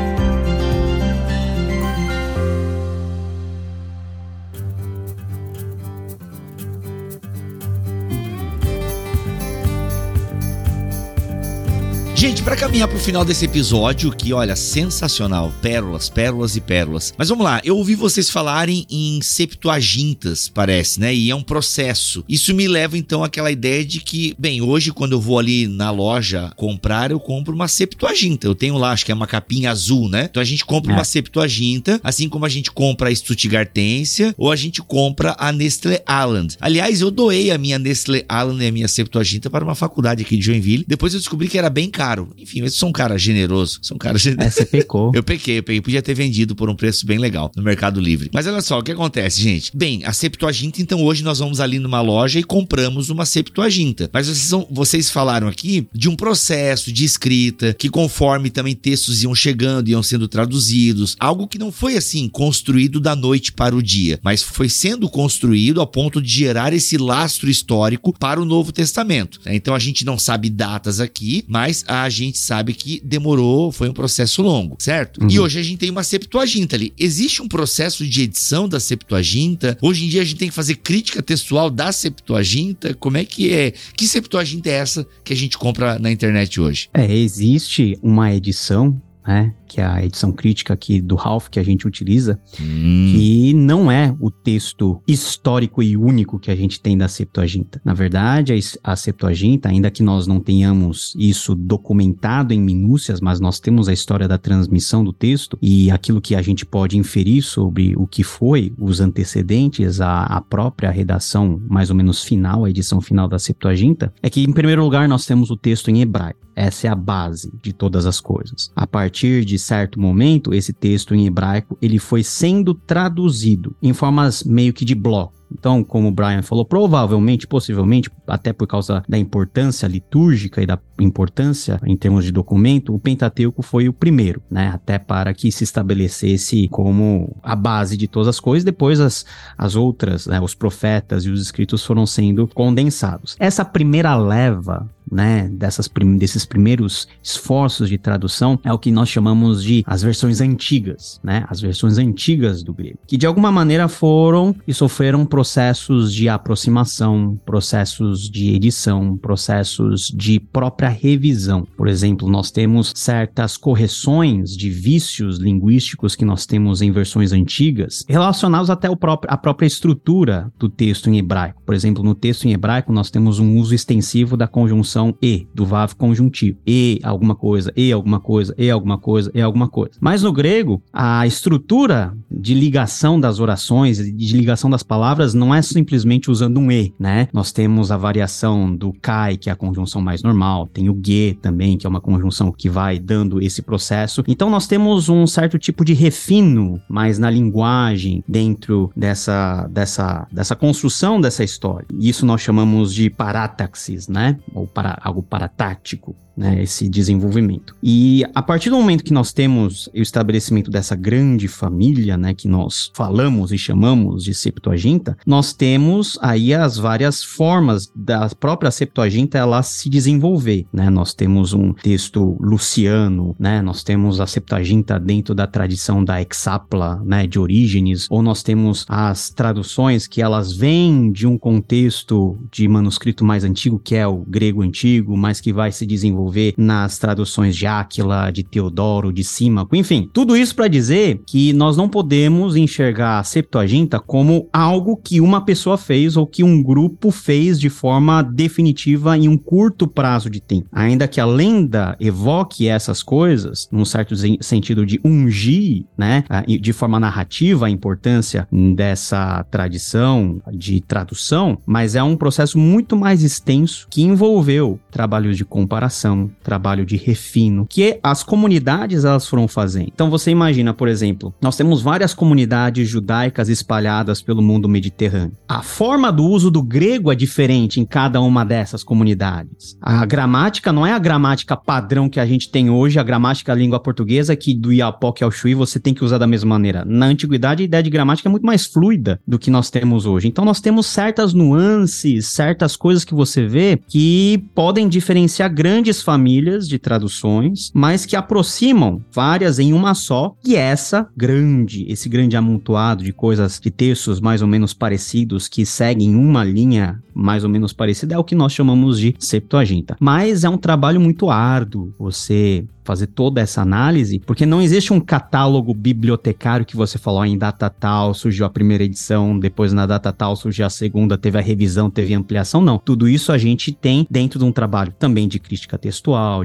[12.21, 17.11] Gente, para caminhar pro final desse episódio, que olha, sensacional, pérolas, pérolas e pérolas.
[17.17, 21.15] Mas vamos lá, eu ouvi vocês falarem em septuagintas, parece, né?
[21.15, 22.23] E é um processo.
[22.29, 25.89] Isso me leva então àquela ideia de que, bem, hoje quando eu vou ali na
[25.89, 28.45] loja comprar, eu compro uma septuaginta.
[28.45, 30.27] Eu tenho lá, acho que é uma capinha azul, né?
[30.29, 30.95] Então a gente compra é.
[30.95, 36.03] uma septuaginta, assim como a gente compra a Stuttgartensia ou a gente compra a Nestlé
[36.07, 36.55] Island.
[36.61, 40.37] Aliás, eu doei a minha Nestlé Island e a minha septuaginta para uma faculdade aqui
[40.37, 40.85] de Joinville.
[40.87, 42.29] Depois eu descobri que era bem caro caro.
[42.37, 43.79] Enfim, eu sou um cara generoso.
[43.81, 44.47] Sou um cara generoso.
[44.47, 45.11] É, você pecou.
[45.15, 45.81] eu pequei, eu peguei.
[45.81, 48.29] Podia ter vendido por um preço bem legal no Mercado Livre.
[48.33, 49.71] Mas olha só, o que acontece, gente?
[49.73, 54.09] Bem, a Septuaginta, então hoje nós vamos ali numa loja e compramos uma Septuaginta.
[54.13, 59.23] Mas vocês, são, vocês falaram aqui de um processo de escrita que conforme também textos
[59.23, 61.15] iam chegando, iam sendo traduzidos.
[61.19, 65.79] Algo que não foi assim construído da noite para o dia, mas foi sendo construído
[65.79, 69.39] ao ponto de gerar esse lastro histórico para o Novo Testamento.
[69.45, 73.89] Então a gente não sabe datas aqui, mas a a gente sabe que demorou, foi
[73.89, 75.21] um processo longo, certo?
[75.21, 75.29] Uhum.
[75.29, 76.93] E hoje a gente tem uma Septuaginta ali.
[76.97, 79.77] Existe um processo de edição da Septuaginta?
[79.81, 82.93] Hoje em dia a gente tem que fazer crítica textual da Septuaginta?
[82.93, 83.73] Como é que é?
[83.95, 86.89] Que Septuaginta é essa que a gente compra na internet hoje?
[86.93, 89.53] É, existe uma edição né?
[89.71, 93.13] Que é a edição crítica aqui do Ralph que a gente utiliza, hum.
[93.15, 97.79] que não é o texto histórico e único que a gente tem da Septuaginta.
[97.85, 103.61] Na verdade, a Septuaginta, ainda que nós não tenhamos isso documentado em minúcias, mas nós
[103.61, 107.95] temos a história da transmissão do texto e aquilo que a gente pode inferir sobre
[107.95, 112.99] o que foi os antecedentes, a, a própria redação mais ou menos final, a edição
[112.99, 116.41] final da Septuaginta, é que, em primeiro lugar, nós temos o texto em hebraico.
[116.55, 118.71] Essa é a base de todas as coisas.
[118.75, 124.43] A partir de certo momento, esse texto em hebraico, ele foi sendo traduzido em formas
[124.43, 125.41] meio que de bloco.
[125.51, 130.79] Então, como o Brian falou, provavelmente, possivelmente, até por causa da importância litúrgica e da
[130.99, 134.71] importância em termos de documento, o Pentateuco foi o primeiro, né?
[134.73, 138.63] Até para que se estabelecesse como a base de todas as coisas.
[138.63, 139.25] Depois as,
[139.57, 140.39] as outras, né?
[140.39, 143.35] os profetas e os escritos foram sendo condensados.
[143.39, 149.09] Essa primeira leva né, dessas prim desses primeiros esforços de tradução é o que nós
[149.09, 153.87] chamamos de as versões antigas, né, as versões antigas do grego, que de alguma maneira
[153.87, 161.67] foram e sofreram processos de aproximação, processos de edição, processos de própria revisão.
[161.75, 168.05] Por exemplo, nós temos certas correções de vícios linguísticos que nós temos em versões antigas,
[168.07, 171.61] relacionados até ao próprio, à própria estrutura do texto em hebraico.
[171.65, 175.65] Por exemplo, no texto em hebraico nós temos um uso extensivo da conjunção e, do
[175.65, 176.57] VAV conjuntivo.
[176.65, 179.93] E alguma coisa, e alguma coisa, e alguma coisa, e alguma coisa.
[179.99, 185.61] Mas no grego, a estrutura de ligação das orações, de ligação das palavras, não é
[185.61, 187.27] simplesmente usando um e, né?
[187.33, 191.37] Nós temos a variação do kai, que é a conjunção mais normal, tem o ge
[191.41, 194.23] também, que é uma conjunção que vai dando esse processo.
[194.27, 200.55] Então nós temos um certo tipo de refino mais na linguagem dentro dessa, dessa, dessa
[200.55, 201.87] construção dessa história.
[201.99, 204.37] Isso nós chamamos de parátaxis, né?
[204.53, 207.75] Ou para algo paratático né, esse desenvolvimento.
[207.81, 212.47] E a partir do momento que nós temos o estabelecimento dessa grande família, né, que
[212.47, 219.37] nós falamos e chamamos de Septuaginta, nós temos aí as várias formas da própria Septuaginta
[219.37, 220.89] ela se desenvolver, né?
[220.89, 223.61] Nós temos um texto luciano, né?
[223.61, 228.85] Nós temos a Septuaginta dentro da tradição da Exapla, né, de Orígenes, ou nós temos
[228.87, 234.17] as traduções que elas vêm de um contexto de manuscrito mais antigo, que é o
[234.17, 239.23] grego antigo, mas que vai se desenvolver desenvolver nas traduções de Áquila, de Teodoro, de
[239.23, 240.09] Símaco, enfim.
[240.13, 245.43] Tudo isso para dizer que nós não podemos enxergar a Septuaginta como algo que uma
[245.43, 250.41] pessoa fez ou que um grupo fez de forma definitiva em um curto prazo de
[250.41, 250.67] tempo.
[250.71, 256.99] Ainda que a lenda evoque essas coisas, num certo sentido de ungir, né, de forma
[256.99, 264.03] narrativa a importância dessa tradição de tradução, mas é um processo muito mais extenso que
[264.03, 266.10] envolveu trabalhos de comparação
[266.43, 269.91] trabalho de refino, que as comunidades elas foram fazendo.
[269.93, 275.33] Então você imagina, por exemplo, nós temos várias comunidades judaicas espalhadas pelo mundo mediterrâneo.
[275.47, 279.77] A forma do uso do grego é diferente em cada uma dessas comunidades.
[279.81, 283.79] A gramática não é a gramática padrão que a gente tem hoje, a gramática língua
[283.79, 286.83] portuguesa que do Iapoque ao Chuí você tem que usar da mesma maneira.
[286.85, 290.27] Na antiguidade a ideia de gramática é muito mais fluida do que nós temos hoje.
[290.27, 296.67] Então nós temos certas nuances, certas coisas que você vê que podem diferenciar grandes famílias
[296.67, 303.03] de traduções, mas que aproximam várias em uma só, e essa grande, esse grande amontoado
[303.03, 307.73] de coisas, de textos mais ou menos parecidos que seguem uma linha mais ou menos
[307.73, 309.95] parecida é o que nós chamamos de Septuaginta.
[309.99, 314.99] Mas é um trabalho muito árduo você fazer toda essa análise, porque não existe um
[314.99, 320.11] catálogo bibliotecário que você falou, em data tal surgiu a primeira edição, depois na data
[320.11, 322.79] tal surgiu a segunda, teve a revisão, teve a ampliação, não.
[322.79, 325.90] Tudo isso a gente tem dentro de um trabalho também de crítica textual,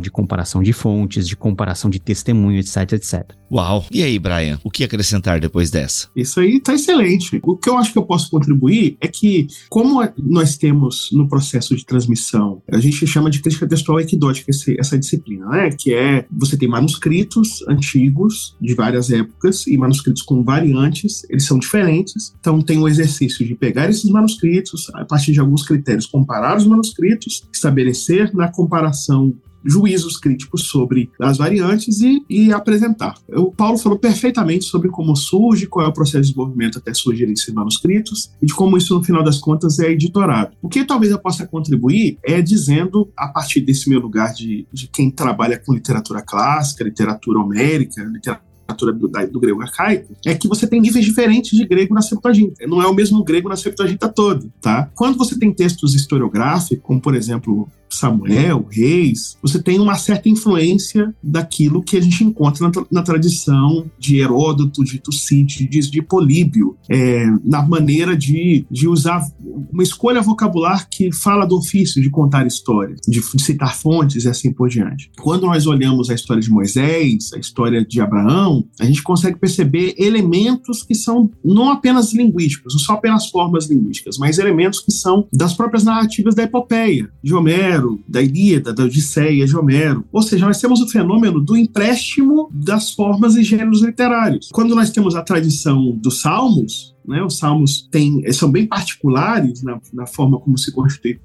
[0.00, 3.32] de comparação de fontes, de comparação de testemunho, etc, etc.
[3.50, 3.86] Uau!
[3.92, 6.08] E aí, Brian, o que acrescentar depois dessa?
[6.16, 7.40] Isso aí tá excelente.
[7.44, 11.76] O que eu acho que eu posso contribuir é que, como nós temos no processo
[11.76, 15.70] de transmissão, a gente chama de crítica textual equidótica essa disciplina, né?
[15.70, 21.58] Que é você tem manuscritos antigos de várias épocas e manuscritos com variantes, eles são
[21.58, 22.34] diferentes.
[22.40, 26.66] Então tem o exercício de pegar esses manuscritos, a partir de alguns critérios, comparar os
[26.66, 29.32] manuscritos, estabelecer na comparação
[29.66, 33.14] juízos críticos sobre as variantes e, e, apresentar.
[33.28, 37.32] O Paulo falou perfeitamente sobre como surge, qual é o processo de desenvolvimento até surgirem
[37.32, 40.56] esses manuscritos e de como isso, no final das contas, é editorado.
[40.62, 44.86] O que talvez eu possa contribuir é dizendo, a partir desse meu lugar de, de
[44.88, 50.48] quem trabalha com literatura clássica, literatura homérica, literatura literatura do, do, grego arcaico, é que
[50.48, 52.66] você tem níveis diferentes de grego na Septuaginta.
[52.66, 54.90] Não é o mesmo grego na Septuaginta todo, tá?
[54.94, 61.14] Quando você tem textos historiográficos, como por exemplo Samuel, Reis, você tem uma certa influência
[61.22, 67.26] daquilo que a gente encontra na, na tradição de Heródoto, de Tucídides, de Políbio, é,
[67.44, 69.26] na maneira de, de usar
[69.72, 74.28] uma escolha vocabular que fala do ofício de contar histórias, de, de citar fontes e
[74.28, 75.10] assim por diante.
[75.20, 79.94] Quando nós olhamos a história de Moisés, a história de Abraão, a gente consegue perceber
[79.98, 85.26] elementos que são não apenas linguísticos, não são apenas formas linguísticas, mas elementos que são
[85.32, 90.04] das próprias narrativas da epopeia, de Homero, Homero, da Ilíada, da Odisseia de Homero.
[90.12, 94.48] Ou seja, nós temos o fenômeno do empréstimo das formas e gêneros literários.
[94.52, 99.80] Quando nós temos a tradição dos salmos, né, os salmos têm, são bem particulares na,
[99.92, 101.20] na forma como se constitui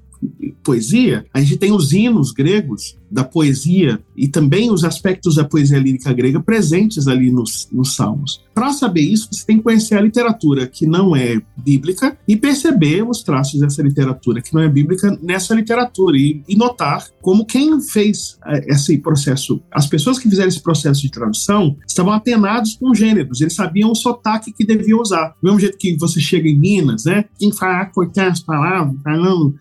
[0.62, 5.78] poesia, a gente tem os hinos gregos da poesia e também os aspectos da poesia
[5.78, 8.42] lírica grega presentes ali nos, nos Salmos.
[8.54, 13.06] Para saber isso, você tem que conhecer a literatura que não é bíblica e perceber
[13.06, 17.80] os traços dessa literatura que não é bíblica nessa literatura e, e notar como quem
[17.80, 22.94] fez é, esse processo, as pessoas que fizeram esse processo de tradução estavam atenados com
[22.94, 25.34] gêneros, eles sabiam o sotaque que deviam usar.
[25.42, 27.24] Do mesmo jeito que você chega em Minas, né?
[27.38, 29.54] Quem fala cortar as palavras, falando,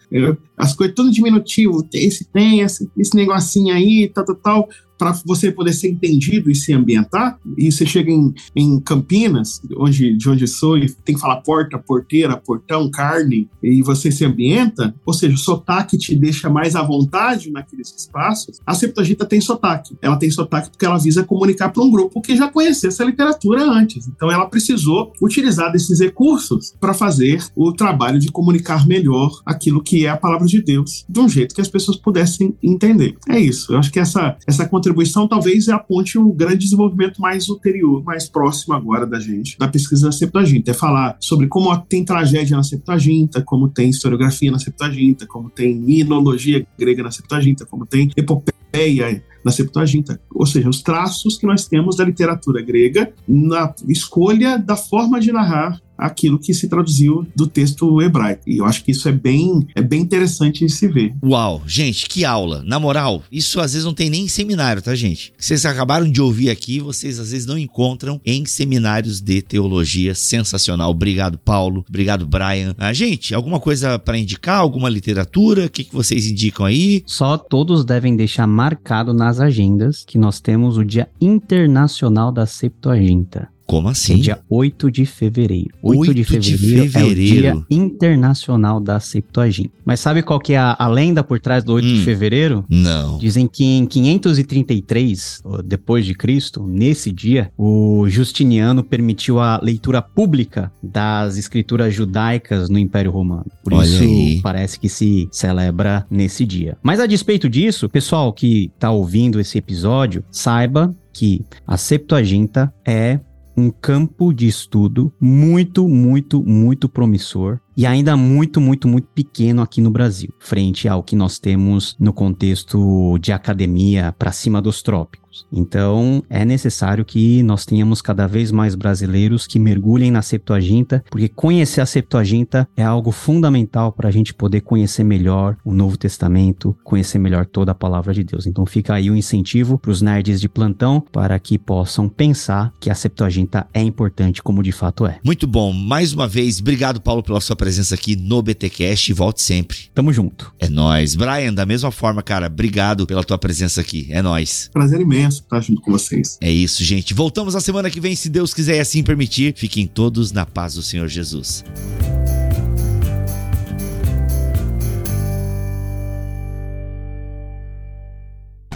[0.57, 4.69] as coisas tudo diminutivo, esse tem, esse, esse negocinho aí, tal, tal, tal
[5.01, 7.39] para você poder ser entendido e se ambientar.
[7.57, 11.79] E você chega em, em Campinas, onde, de onde sou, e tem que falar porta,
[11.79, 16.83] porteira, portão, carne, e você se ambienta, ou seja, o sotaque te deixa mais à
[16.83, 18.59] vontade naqueles espaços.
[18.63, 19.97] A Septuaginta tem sotaque.
[20.03, 23.63] Ela tem sotaque porque ela visa comunicar para um grupo que já conhecia essa literatura
[23.63, 24.07] antes.
[24.07, 30.05] Então ela precisou utilizar desses recursos para fazer o trabalho de comunicar melhor aquilo que
[30.05, 33.17] é a palavra de Deus, de um jeito que as pessoas pudessem entender.
[33.27, 33.73] É isso.
[33.73, 38.29] Eu acho que essa, essa contribuição contribuição talvez aponte o grande desenvolvimento mais ulterior, mais
[38.29, 40.71] próximo agora da gente, da pesquisa da Septuaginta.
[40.71, 45.75] É falar sobre como tem tragédia na Septuaginta, como tem historiografia na Septuaginta, como tem
[45.75, 51.67] minologia grega na Septuaginta, como tem epopeia na Septuaginta, ou seja, os traços que nós
[51.67, 57.45] temos da literatura grega na escolha da forma de narrar aquilo que se traduziu do
[57.45, 58.41] texto hebraico.
[58.47, 61.13] E eu acho que isso é bem, é bem interessante de se ver.
[61.23, 62.63] Uau, gente, que aula.
[62.65, 65.31] Na moral, isso às vezes não tem nem em seminário, tá, gente?
[65.37, 70.15] Vocês acabaram de ouvir aqui, vocês às vezes não encontram em seminários de teologia.
[70.15, 70.89] Sensacional.
[70.89, 71.85] Obrigado, Paulo.
[71.87, 72.73] Obrigado, Brian.
[72.77, 74.59] Ah, gente, alguma coisa para indicar?
[74.59, 75.65] Alguma literatura?
[75.65, 77.03] O que, que vocês indicam aí?
[77.05, 83.49] Só todos devem deixar marcado nas agendas que nós temos o Dia Internacional da Septuaginta.
[83.71, 84.15] Como assim?
[84.15, 85.69] É dia 8 de fevereiro.
[85.81, 89.71] 8, 8 de, fevereiro de fevereiro é o Dia Internacional da Septuaginta.
[89.85, 92.65] Mas sabe qual que é a, a lenda por trás do 8 hum, de fevereiro?
[92.69, 93.17] Não.
[93.17, 100.69] Dizem que em 533 depois de Cristo, nesse dia, o Justiniano permitiu a leitura pública
[100.83, 103.45] das escrituras judaicas no Império Romano.
[103.63, 104.41] Por Olha isso aí.
[104.43, 106.77] parece que se celebra nesse dia.
[106.83, 113.19] Mas a despeito disso, pessoal que está ouvindo esse episódio, saiba que a Septuaginta é
[113.55, 119.81] um campo de estudo muito, muito, muito promissor e ainda muito, muito, muito pequeno aqui
[119.81, 125.21] no Brasil, frente ao que nós temos no contexto de academia para cima dos trópicos.
[125.51, 131.29] Então, é necessário que nós tenhamos cada vez mais brasileiros que mergulhem na Septuaginta, porque
[131.29, 136.75] conhecer a Septuaginta é algo fundamental para a gente poder conhecer melhor o Novo Testamento,
[136.83, 138.45] conhecer melhor toda a palavra de Deus.
[138.45, 142.89] Então, fica aí o incentivo para os nerds de plantão para que possam pensar que
[142.89, 145.19] a Septuaginta é importante, como de fato é.
[145.23, 145.71] Muito bom.
[145.71, 149.77] Mais uma vez, obrigado, Paulo, pela sua presença aqui no BTcast e volte sempre.
[149.93, 150.51] Tamo junto.
[150.59, 154.07] É nós, Brian, da mesma forma, cara, obrigado pela tua presença aqui.
[154.09, 154.67] É nós.
[154.73, 156.39] Prazer imenso estar junto com vocês.
[156.41, 157.13] É isso, gente.
[157.13, 159.53] Voltamos na semana que vem, se Deus quiser e assim permitir.
[159.55, 161.63] Fiquem todos na paz do Senhor Jesus.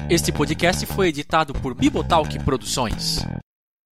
[0.07, 3.26] Este podcast foi editado por Bibotalk Produções.